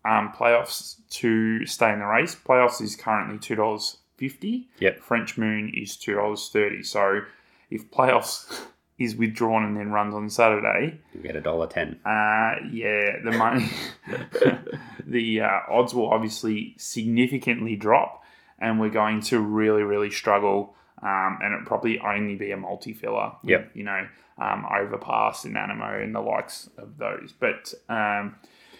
um, 0.05 0.33
playoffs 0.35 0.95
to 1.11 1.65
stay 1.65 1.91
in 1.93 1.99
the 1.99 2.05
race, 2.05 2.35
playoffs 2.35 2.81
is 2.81 2.95
currently 2.95 3.37
two 3.37 3.55
dollars 3.55 3.97
fifty. 4.17 4.69
Yep. 4.79 4.99
French 5.01 5.37
Moon 5.37 5.71
is 5.75 5.95
two 5.97 6.15
dollars 6.15 6.49
thirty. 6.51 6.83
So 6.83 7.21
if 7.69 7.89
playoffs 7.91 8.61
is 8.97 9.15
withdrawn 9.15 9.63
and 9.63 9.75
then 9.77 9.91
runs 9.91 10.13
on 10.15 10.29
Saturday, 10.29 10.99
You 11.13 11.21
get 11.21 11.35
a 11.35 11.41
dollar 11.41 11.67
ten. 11.67 11.99
uh, 12.05 12.55
yeah, 12.71 13.19
the 13.23 13.31
money, 13.37 13.69
the 15.05 15.41
uh, 15.41 15.59
odds 15.69 15.93
will 15.93 16.09
obviously 16.09 16.75
significantly 16.77 17.75
drop, 17.75 18.22
and 18.63 18.79
we're 18.79 18.89
going 18.89 19.21
to 19.21 19.39
really, 19.39 19.83
really 19.83 20.09
struggle. 20.09 20.73
Um, 21.01 21.37
and 21.41 21.53
it'll 21.53 21.65
probably 21.65 21.99
only 21.99 22.35
be 22.35 22.51
a 22.51 22.57
multi 22.57 22.93
filler. 22.93 23.33
Yep. 23.43 23.71
You 23.73 23.83
know, 23.83 24.07
um, 24.37 24.65
overpass 24.73 25.43
and 25.43 25.57
Animo 25.57 25.99
and 26.01 26.15
the 26.15 26.21
likes 26.21 26.69
of 26.77 26.97
those. 26.97 27.33
But 27.37 27.73
um, 27.89 28.35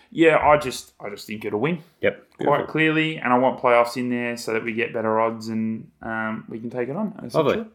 yeah, 0.10 0.38
I 0.38 0.58
just, 0.58 0.94
I 1.02 1.10
just 1.10 1.28
think 1.28 1.44
it'll 1.44 1.60
win 1.60 1.84
Yep. 2.02 2.28
quite 2.42 2.68
clearly, 2.68 3.18
and 3.18 3.34
I 3.34 3.38
want 3.38 3.60
playoffs 3.60 3.98
in 3.98 4.10
there 4.10 4.38
so 4.38 4.54
that 4.54 4.64
we 4.64 4.74
get 4.74 4.94
better 4.94 5.20
odds 5.20 5.50
and 5.50 5.92
um, 6.02 6.46
we 6.48 6.60
can 6.60 6.70
take 6.70 6.88
it 6.88 6.96
on. 6.96 7.14
Lovely. 7.34 7.66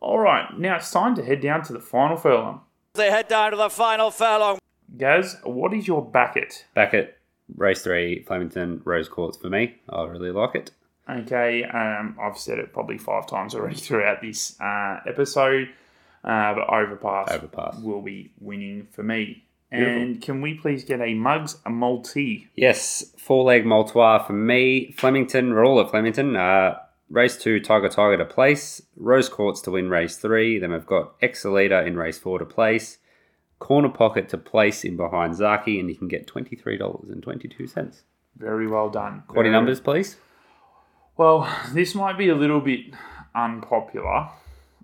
All 0.00 0.18
right, 0.18 0.46
now 0.58 0.76
it's 0.76 0.90
time 0.90 1.14
to 1.16 1.24
head 1.24 1.40
down 1.40 1.62
to 1.64 1.72
the 1.72 1.80
final 1.80 2.16
furlong. 2.16 2.60
They 2.94 3.10
head 3.10 3.28
down 3.28 3.50
to 3.50 3.56
the 3.56 3.68
final 3.68 4.10
furlong. 4.10 4.58
Gaz, 4.96 5.36
what 5.42 5.74
is 5.74 5.86
your 5.86 6.02
bucket? 6.04 6.64
Back 6.74 6.94
at 6.94 7.18
race 7.56 7.82
three, 7.82 8.22
Flemington 8.22 8.80
Rose 8.84 9.08
Quartz 9.08 9.36
for 9.36 9.50
me. 9.50 9.76
I 9.90 10.04
really 10.04 10.30
like 10.30 10.54
it. 10.54 10.70
Okay, 11.08 11.64
um, 11.64 12.16
I've 12.20 12.36
said 12.38 12.58
it 12.58 12.72
probably 12.72 12.98
five 12.98 13.26
times 13.26 13.54
already 13.54 13.76
throughout 13.86 14.20
this 14.20 14.60
uh, 14.60 15.00
episode, 15.06 15.68
uh, 16.24 16.54
but 16.54 16.68
Overpass, 16.68 17.30
Overpass. 17.32 17.80
will 17.80 18.02
be 18.02 18.30
winning 18.40 18.86
for 18.90 19.02
me. 19.02 19.44
And 19.70 20.22
can 20.22 20.40
we 20.40 20.54
please 20.54 20.82
get 20.84 21.00
a 21.02 21.12
Mugs, 21.12 21.58
a 21.66 21.70
Maltese? 21.70 22.46
Yes, 22.56 23.12
four 23.18 23.44
leg 23.44 23.64
Maltois 23.66 24.26
for 24.26 24.32
me. 24.32 24.92
Flemington, 24.96 25.50
we're 25.52 25.64
all 25.66 25.78
at 25.80 25.90
Flemington. 25.90 26.36
Uh, 26.36 26.78
race 27.10 27.36
two, 27.36 27.60
Tiger 27.60 27.90
Tiger 27.90 28.16
to 28.16 28.24
place. 28.24 28.80
Rose 28.96 29.28
Quartz 29.28 29.60
to 29.62 29.70
win 29.72 29.90
race 29.90 30.16
three. 30.16 30.58
Then 30.58 30.72
we've 30.72 30.86
got 30.86 31.20
Exalita 31.20 31.86
in 31.86 31.96
race 31.98 32.18
four 32.18 32.38
to 32.38 32.46
place. 32.46 32.96
Corner 33.58 33.90
Pocket 33.90 34.28
to 34.30 34.38
place 34.38 34.84
in 34.84 34.96
behind 34.96 35.36
Zaki, 35.36 35.78
and 35.80 35.90
you 35.90 35.96
can 35.96 36.08
get 36.08 36.26
$23.22. 36.26 38.02
Very 38.36 38.66
well 38.68 38.88
done. 38.88 39.22
Quaddy 39.28 39.34
Very- 39.34 39.50
numbers, 39.50 39.80
please. 39.80 40.16
Well, 41.18 41.46
this 41.72 41.94
might 41.94 42.16
be 42.16 42.28
a 42.30 42.34
little 42.34 42.60
bit 42.60 42.86
unpopular 43.34 44.28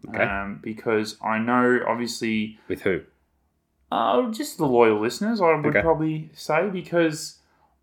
Okay. 0.08 0.22
um, 0.22 0.60
because 0.62 1.16
I 1.22 1.38
know, 1.38 1.80
obviously, 1.88 2.58
With 2.68 2.82
who? 2.82 3.00
uh, 3.90 4.30
just 4.32 4.58
the 4.58 4.66
loyal 4.66 5.00
listeners, 5.00 5.40
I 5.40 5.54
would 5.54 5.64
Okay. 5.66 5.80
probably 5.80 6.28
say, 6.34 6.68
because 6.68 7.38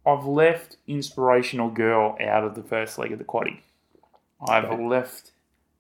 I've 0.06 0.26
left 0.26 0.78
Inspirational 0.88 1.70
Girl 1.72 2.16
out 2.22 2.44
of 2.44 2.54
the 2.56 2.62
first 2.64 3.00
leg 3.00 3.12
of 3.12 3.18
the 3.20 3.24
quaddy. 3.26 3.62
I've 4.48 4.80
left 4.80 5.32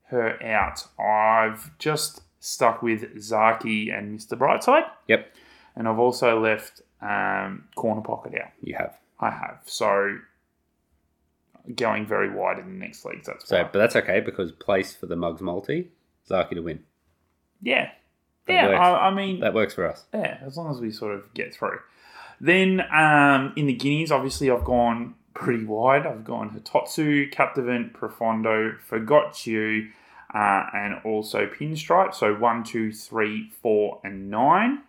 her 0.05 0.41
out. 0.43 0.88
I've 0.99 1.77
just 1.77 2.21
stuck 2.39 2.81
with 2.81 3.21
Zaki 3.21 3.89
and 3.91 4.17
Mr. 4.19 4.38
Brightside, 4.38 4.86
Yep, 5.07 5.34
and 5.75 5.88
I've 5.88 5.99
also 5.99 6.39
left 6.39 6.81
um, 7.01 7.65
Corner 7.75 8.01
Pocket 8.01 8.34
out. 8.41 8.51
you 8.63 8.75
have. 8.75 8.97
I 9.19 9.29
have. 9.31 9.60
So 9.65 10.17
going 11.76 12.06
very 12.06 12.30
wide 12.30 12.60
in 12.60 12.65
the 12.67 12.86
next 12.86 13.06
leagues. 13.06 13.28
That's 13.28 13.47
So, 13.47 13.58
why. 13.58 13.69
but 13.71 13.80
that's 13.80 13.95
okay 13.95 14.19
because 14.19 14.52
place 14.52 14.95
for 14.95 15.06
the 15.06 15.15
Mugs 15.15 15.41
multi, 15.41 15.89
Zaki 16.28 16.56
to 16.56 16.62
win. 16.62 16.84
yeah, 17.62 17.91
That 18.47 18.54
yeah. 18.71 18.80
I, 18.80 19.08
I 19.08 19.13
mean, 19.13 19.39
That 19.41 19.54
works 19.54 19.74
for 19.74 19.88
us. 19.88 20.06
Yeah, 20.13 20.38
as 20.41 20.58
long 20.58 20.71
as 20.71 20.80
we 20.80 20.91
sort 20.91 21.15
of 21.15 21.34
get 21.34 21.54
through. 21.54 21.80
Then 22.39 22.82
um, 22.91 23.54
in 23.56 23.67
the 23.67 23.74
guineas, 23.74 24.12
obviously, 24.12 24.50
I've 24.50 24.65
gone 24.65 25.13
pretty 25.36 25.63
wide. 25.63 26.08
I've 26.08 26.24
gone 26.24 26.50
Hitotsu, 26.50 27.32
Captivant, 27.32 27.93
Profondo, 27.93 28.76
Forgot 28.84 29.45
You, 29.45 29.89
uh, 30.34 30.65
and 30.74 30.95
also 31.06 31.45
Pinstripe. 31.45 32.15
So 32.15 32.34
one, 32.34 32.63
two, 32.63 32.91
three, 32.91 33.52
four, 33.62 34.00
and 34.04 34.30
nine. 34.32 34.82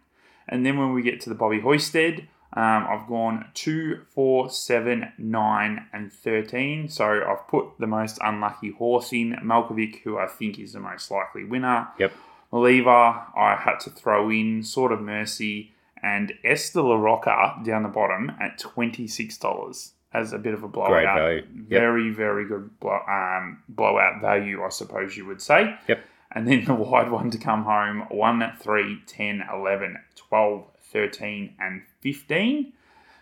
And 0.49 0.65
then 0.65 0.79
when 0.79 0.93
we 0.95 1.03
get 1.03 1.21
to 1.23 1.29
the 1.29 1.35
Bobby 1.35 1.61
Hoisted, 1.61 2.27
um, 2.55 2.87
I've 2.89 3.07
gone 3.09 3.47
two, 3.55 4.03
four, 4.15 4.51
seven, 4.51 5.13
nine, 5.17 5.87
and 5.93 6.13
13. 6.13 6.89
So 6.89 7.23
I've 7.27 7.49
put 7.49 7.79
the 7.79 7.87
most 7.87 8.19
unlucky 8.23 8.73
horse 8.73 9.13
in, 9.13 9.37
Malkovic, 9.43 10.03
who 10.03 10.19
I 10.19 10.27
think 10.27 10.59
is 10.59 10.75
the 10.75 10.81
most 10.81 11.11
likely 11.11 11.45
winner. 11.45 11.89
Yep. 11.99 12.13
Maliva, 12.53 13.25
I 13.35 13.57
had 13.59 13.81
to 13.81 13.91
throw 13.91 14.31
in 14.31 14.63
Sword 14.63 14.93
of 14.93 15.01
Mercy 15.01 15.73
and 16.03 16.35
Esther 16.45 16.83
La 16.83 16.97
Rocca 16.97 17.63
down 17.65 17.85
the 17.85 17.89
bottom 17.89 18.33
at 18.39 18.59
$26 18.59 19.93
as 20.13 20.33
a 20.35 20.39
bit 20.39 20.53
of 20.53 20.63
a 20.63 20.69
blowout. 20.69 20.91
Great 20.91 21.05
value. 21.05 21.47
Yep. 21.71 21.81
Very, 21.81 22.11
very 22.11 22.47
good 22.47 22.79
blow, 22.81 23.01
um, 23.09 23.63
blowout 23.69 24.21
value, 24.21 24.63
I 24.63 24.69
suppose 24.69 25.17
you 25.17 25.25
would 25.25 25.41
say. 25.41 25.75
Yep. 25.89 26.05
And 26.33 26.47
then 26.47 26.65
the 26.67 26.75
wide 26.75 27.11
one 27.11 27.31
to 27.31 27.39
come 27.39 27.65
home 27.65 28.07
1, 28.11 28.53
3, 28.61 29.03
10, 29.07 29.45
11, 29.55 29.97
12, 30.17 30.67
13, 30.93 31.55
and 31.59 31.83
15. 32.01 32.73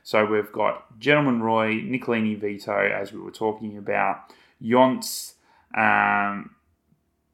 So 0.02 0.24
we've 0.24 0.50
got 0.52 0.98
Gentleman 0.98 1.42
Roy, 1.42 1.74
Nicolini 1.74 2.34
Vito, 2.34 2.76
as 2.76 3.12
we 3.12 3.20
were 3.20 3.30
talking 3.30 3.76
about, 3.76 4.32
Yonts, 4.62 5.34
um, 5.76 6.50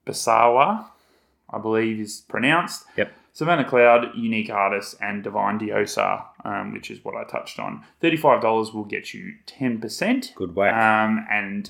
Basawa, 0.07 0.87
I 1.51 1.59
believe 1.59 2.01
is 2.01 2.23
pronounced. 2.29 2.85
Yep. 2.97 3.13
Savannah 3.33 3.69
Cloud, 3.69 4.17
Unique 4.17 4.49
Artist, 4.49 4.97
and 5.01 5.23
Divine 5.23 5.59
Diosa, 5.59 6.25
um, 6.45 6.73
which 6.73 6.91
is 6.91 7.05
what 7.05 7.15
I 7.15 7.25
touched 7.25 7.59
on. 7.59 7.85
$35 8.03 8.73
will 8.73 8.85
get 8.85 9.13
you 9.13 9.35
10%. 9.47 10.35
Good 10.35 10.57
way. 10.57 10.71
Um, 10.71 11.27
and 11.31 11.69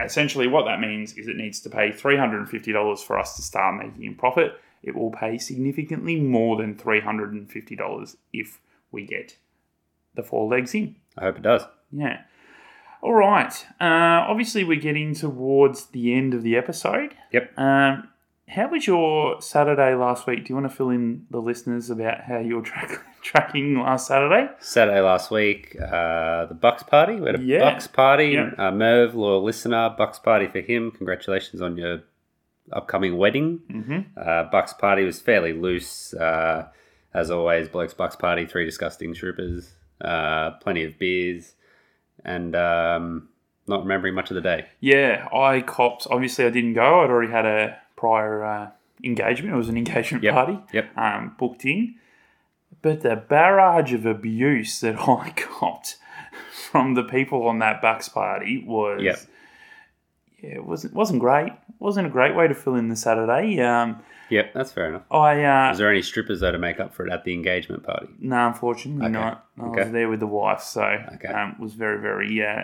essentially, 0.00 0.46
what 0.46 0.64
that 0.64 0.80
means 0.80 1.12
is 1.18 1.28
it 1.28 1.36
needs 1.36 1.60
to 1.60 1.70
pay 1.70 1.90
$350 1.90 3.04
for 3.04 3.18
us 3.18 3.36
to 3.36 3.42
start 3.42 3.84
making 3.84 4.08
a 4.08 4.12
profit. 4.12 4.58
It 4.82 4.94
will 4.96 5.10
pay 5.12 5.38
significantly 5.38 6.16
more 6.20 6.56
than 6.56 6.74
$350 6.74 8.16
if 8.32 8.60
we 8.90 9.06
get 9.06 9.36
the 10.14 10.22
four 10.22 10.48
legs 10.48 10.74
in. 10.74 10.96
I 11.16 11.22
hope 11.24 11.36
it 11.36 11.42
does. 11.42 11.62
Yeah. 11.90 12.22
All 13.00 13.12
right. 13.14 13.52
Uh, 13.80 14.24
obviously, 14.28 14.64
we're 14.64 14.80
getting 14.80 15.14
towards 15.14 15.86
the 15.86 16.14
end 16.14 16.34
of 16.34 16.42
the 16.42 16.56
episode. 16.56 17.14
Yep. 17.32 17.58
Um, 17.58 18.08
how 18.48 18.68
was 18.68 18.86
your 18.86 19.40
Saturday 19.40 19.94
last 19.94 20.26
week? 20.26 20.44
Do 20.44 20.50
you 20.50 20.54
want 20.56 20.70
to 20.70 20.76
fill 20.76 20.90
in 20.90 21.26
the 21.30 21.40
listeners 21.40 21.90
about 21.90 22.22
how 22.22 22.38
you 22.38 22.56
were 22.56 22.62
track- 22.70 23.00
tracking 23.22 23.78
last 23.80 24.06
Saturday? 24.06 24.50
Saturday 24.60 25.00
last 25.00 25.30
week, 25.30 25.76
uh, 25.80 26.46
the 26.46 26.54
Bucks 26.54 26.82
party. 26.82 27.14
We 27.16 27.26
had 27.26 27.40
a 27.40 27.42
Yeah. 27.42 27.58
Bucks 27.72 27.86
party. 27.86 28.30
Yeah. 28.30 28.50
Uh, 28.58 28.70
Merv, 28.70 29.14
loyal 29.14 29.42
listener, 29.42 29.94
Bucks 29.96 30.18
party 30.18 30.46
for 30.46 30.60
him. 30.60 30.90
Congratulations 30.90 31.60
on 31.62 31.76
your 31.76 32.02
upcoming 32.70 33.16
wedding. 33.16 33.60
Mm-hmm. 33.70 33.98
Uh, 34.16 34.44
Bucks 34.44 34.72
party 34.72 35.04
was 35.04 35.20
fairly 35.20 35.52
loose. 35.52 36.14
Uh, 36.14 36.68
as 37.14 37.30
always, 37.30 37.68
Blokes 37.68 37.94
Bucks 37.94 38.16
party, 38.16 38.46
three 38.46 38.64
disgusting 38.64 39.12
troopers, 39.14 39.72
uh, 40.00 40.52
plenty 40.62 40.84
of 40.84 40.98
beers, 40.98 41.54
and 42.24 42.54
um, 42.56 43.28
not 43.66 43.82
remembering 43.82 44.14
much 44.14 44.30
of 44.30 44.34
the 44.34 44.40
day. 44.40 44.66
Yeah, 44.80 45.28
I 45.34 45.60
copped. 45.60 46.06
Obviously, 46.10 46.44
I 46.46 46.50
didn't 46.50 46.74
go. 46.74 47.00
I'd 47.02 47.10
already 47.10 47.30
had 47.32 47.44
a 47.46 47.78
prior 47.96 48.44
uh, 48.44 48.70
engagement. 49.04 49.54
It 49.54 49.58
was 49.58 49.68
an 49.68 49.76
engagement 49.76 50.24
Yep. 50.24 50.34
party. 50.34 50.58
Yep. 50.72 50.96
Um, 50.98 51.34
booked 51.38 51.64
in. 51.64 51.96
But 52.80 53.02
the 53.02 53.16
barrage 53.16 53.92
of 53.92 54.06
abuse 54.06 54.80
that 54.80 54.96
I 55.08 55.30
copped 55.36 55.98
from 56.52 56.94
the 56.94 57.02
people 57.04 57.46
on 57.46 57.58
that 57.58 57.82
Bucks 57.82 58.08
party 58.08 58.64
was. 58.66 59.02
Yep. 59.02 59.18
Yeah, 60.42 60.56
it 60.56 60.64
wasn't 60.66 60.94
wasn't 60.94 61.20
great. 61.20 61.52
wasn't 61.78 62.06
a 62.06 62.10
great 62.10 62.34
way 62.36 62.48
to 62.48 62.54
fill 62.54 62.74
in 62.74 62.88
the 62.88 62.96
Saturday. 62.96 63.60
Um, 63.60 64.00
Yep, 64.28 64.54
that's 64.54 64.72
fair 64.72 64.88
enough. 64.88 65.02
I 65.10 65.44
uh, 65.44 65.68
Was 65.70 65.78
there 65.78 65.90
any 65.90 66.00
strippers 66.00 66.40
though 66.40 66.52
to 66.52 66.58
make 66.58 66.80
up 66.80 66.94
for 66.94 67.06
it 67.06 67.12
at 67.12 67.24
the 67.24 67.34
engagement 67.34 67.82
party? 67.82 68.06
No, 68.18 68.46
unfortunately 68.46 69.04
Okay. 69.04 69.12
not. 69.12 69.46
I 69.60 69.64
Okay. 69.66 69.82
was 69.82 69.92
there 69.92 70.08
with 70.08 70.20
the 70.20 70.26
wife, 70.26 70.62
so 70.62 70.82
Okay. 71.16 71.28
um, 71.28 71.56
was 71.58 71.74
very, 71.74 72.00
very, 72.00 72.42
uh, 72.42 72.62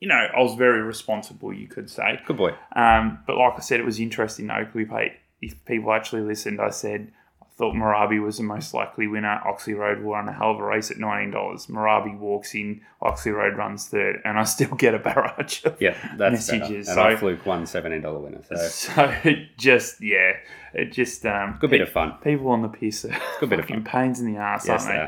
you 0.00 0.08
know, 0.08 0.14
I 0.36 0.40
was 0.42 0.54
very 0.56 0.82
responsible, 0.82 1.54
you 1.54 1.68
could 1.68 1.88
say. 1.88 2.20
Good 2.26 2.36
boy. 2.36 2.54
Um, 2.76 3.20
but 3.26 3.36
like 3.38 3.54
I 3.56 3.60
said, 3.60 3.80
it 3.80 3.86
was 3.86 3.98
interesting 3.98 4.50
Oakleigh 4.50 4.84
Plate. 4.88 5.12
If 5.40 5.64
people 5.64 5.90
actually 5.92 6.20
listened, 6.22 6.60
I 6.60 6.68
said 6.68 7.12
thought 7.60 7.74
Marabi 7.74 8.20
was 8.20 8.38
the 8.38 8.42
most 8.42 8.74
likely 8.74 9.06
winner. 9.06 9.40
Oxley 9.46 9.74
Road 9.74 10.02
will 10.02 10.12
run 10.12 10.28
a 10.28 10.32
hell 10.32 10.50
of 10.52 10.58
a 10.58 10.64
race 10.64 10.90
at 10.90 10.96
nineteen 10.98 11.30
dollars. 11.30 11.66
Marabi 11.66 12.18
walks 12.18 12.54
in, 12.54 12.80
Oxley 13.02 13.32
Road 13.32 13.56
runs 13.56 13.86
third, 13.86 14.20
and 14.24 14.38
I 14.38 14.44
still 14.44 14.74
get 14.74 14.94
a 14.94 14.98
barrage 14.98 15.64
of 15.64 15.76
Yeah, 15.80 15.94
that's 16.16 16.48
better. 16.48 16.58
messages. 16.58 16.88
And 16.88 16.94
so, 16.96 17.02
I 17.02 17.14
fluke 17.16 17.44
one 17.46 17.66
seventeen 17.66 18.00
dollar 18.02 18.18
winner. 18.18 18.42
So 18.48 18.56
so 18.56 19.14
it 19.24 19.56
just 19.58 20.00
yeah, 20.00 20.32
it 20.74 20.90
just 20.92 21.24
um, 21.26 21.58
good 21.60 21.70
bit 21.70 21.82
of 21.82 21.90
fun. 21.90 22.14
people 22.24 22.48
on 22.48 22.62
the 22.62 22.68
piss 22.68 23.04
are 23.04 23.16
Good 23.38 23.50
bit 23.50 23.60
of 23.60 23.66
fun. 23.66 23.84
pains 23.84 24.18
in 24.20 24.32
the 24.32 24.38
ass, 24.40 24.66
Yes, 24.66 24.86
aren't 24.86 24.98
they? 24.98 25.06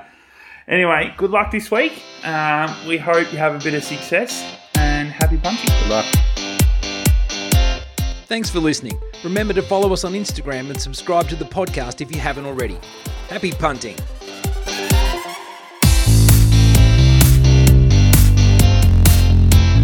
they. 0.69 0.75
Anyway, 0.77 1.13
good 1.17 1.31
luck 1.31 1.51
this 1.51 1.71
week. 1.73 1.93
Um, 2.23 2.71
we 2.87 2.97
hope 2.99 3.33
you 3.33 3.39
have 3.39 3.55
a 3.55 3.59
bit 3.65 3.75
of 3.75 3.83
success 3.83 4.57
and 4.77 5.09
happy 5.09 5.37
punching. 5.39 5.71
Good 5.81 5.89
luck. 5.91 6.32
Thanks 8.33 8.49
for 8.49 8.61
listening. 8.61 8.99
Remember 9.25 9.53
to 9.53 9.61
follow 9.61 9.93
us 9.93 10.05
on 10.05 10.15
Instagram 10.15 10.71
and 10.71 10.81
subscribe 10.81 11.29
to 11.29 11.37
the 11.37 11.45
podcast 11.45 12.01
if 12.01 12.11
you 12.11 12.19
haven't 12.19 12.47
already. 12.47 12.79
Happy 13.29 13.53
punting. 13.53 13.95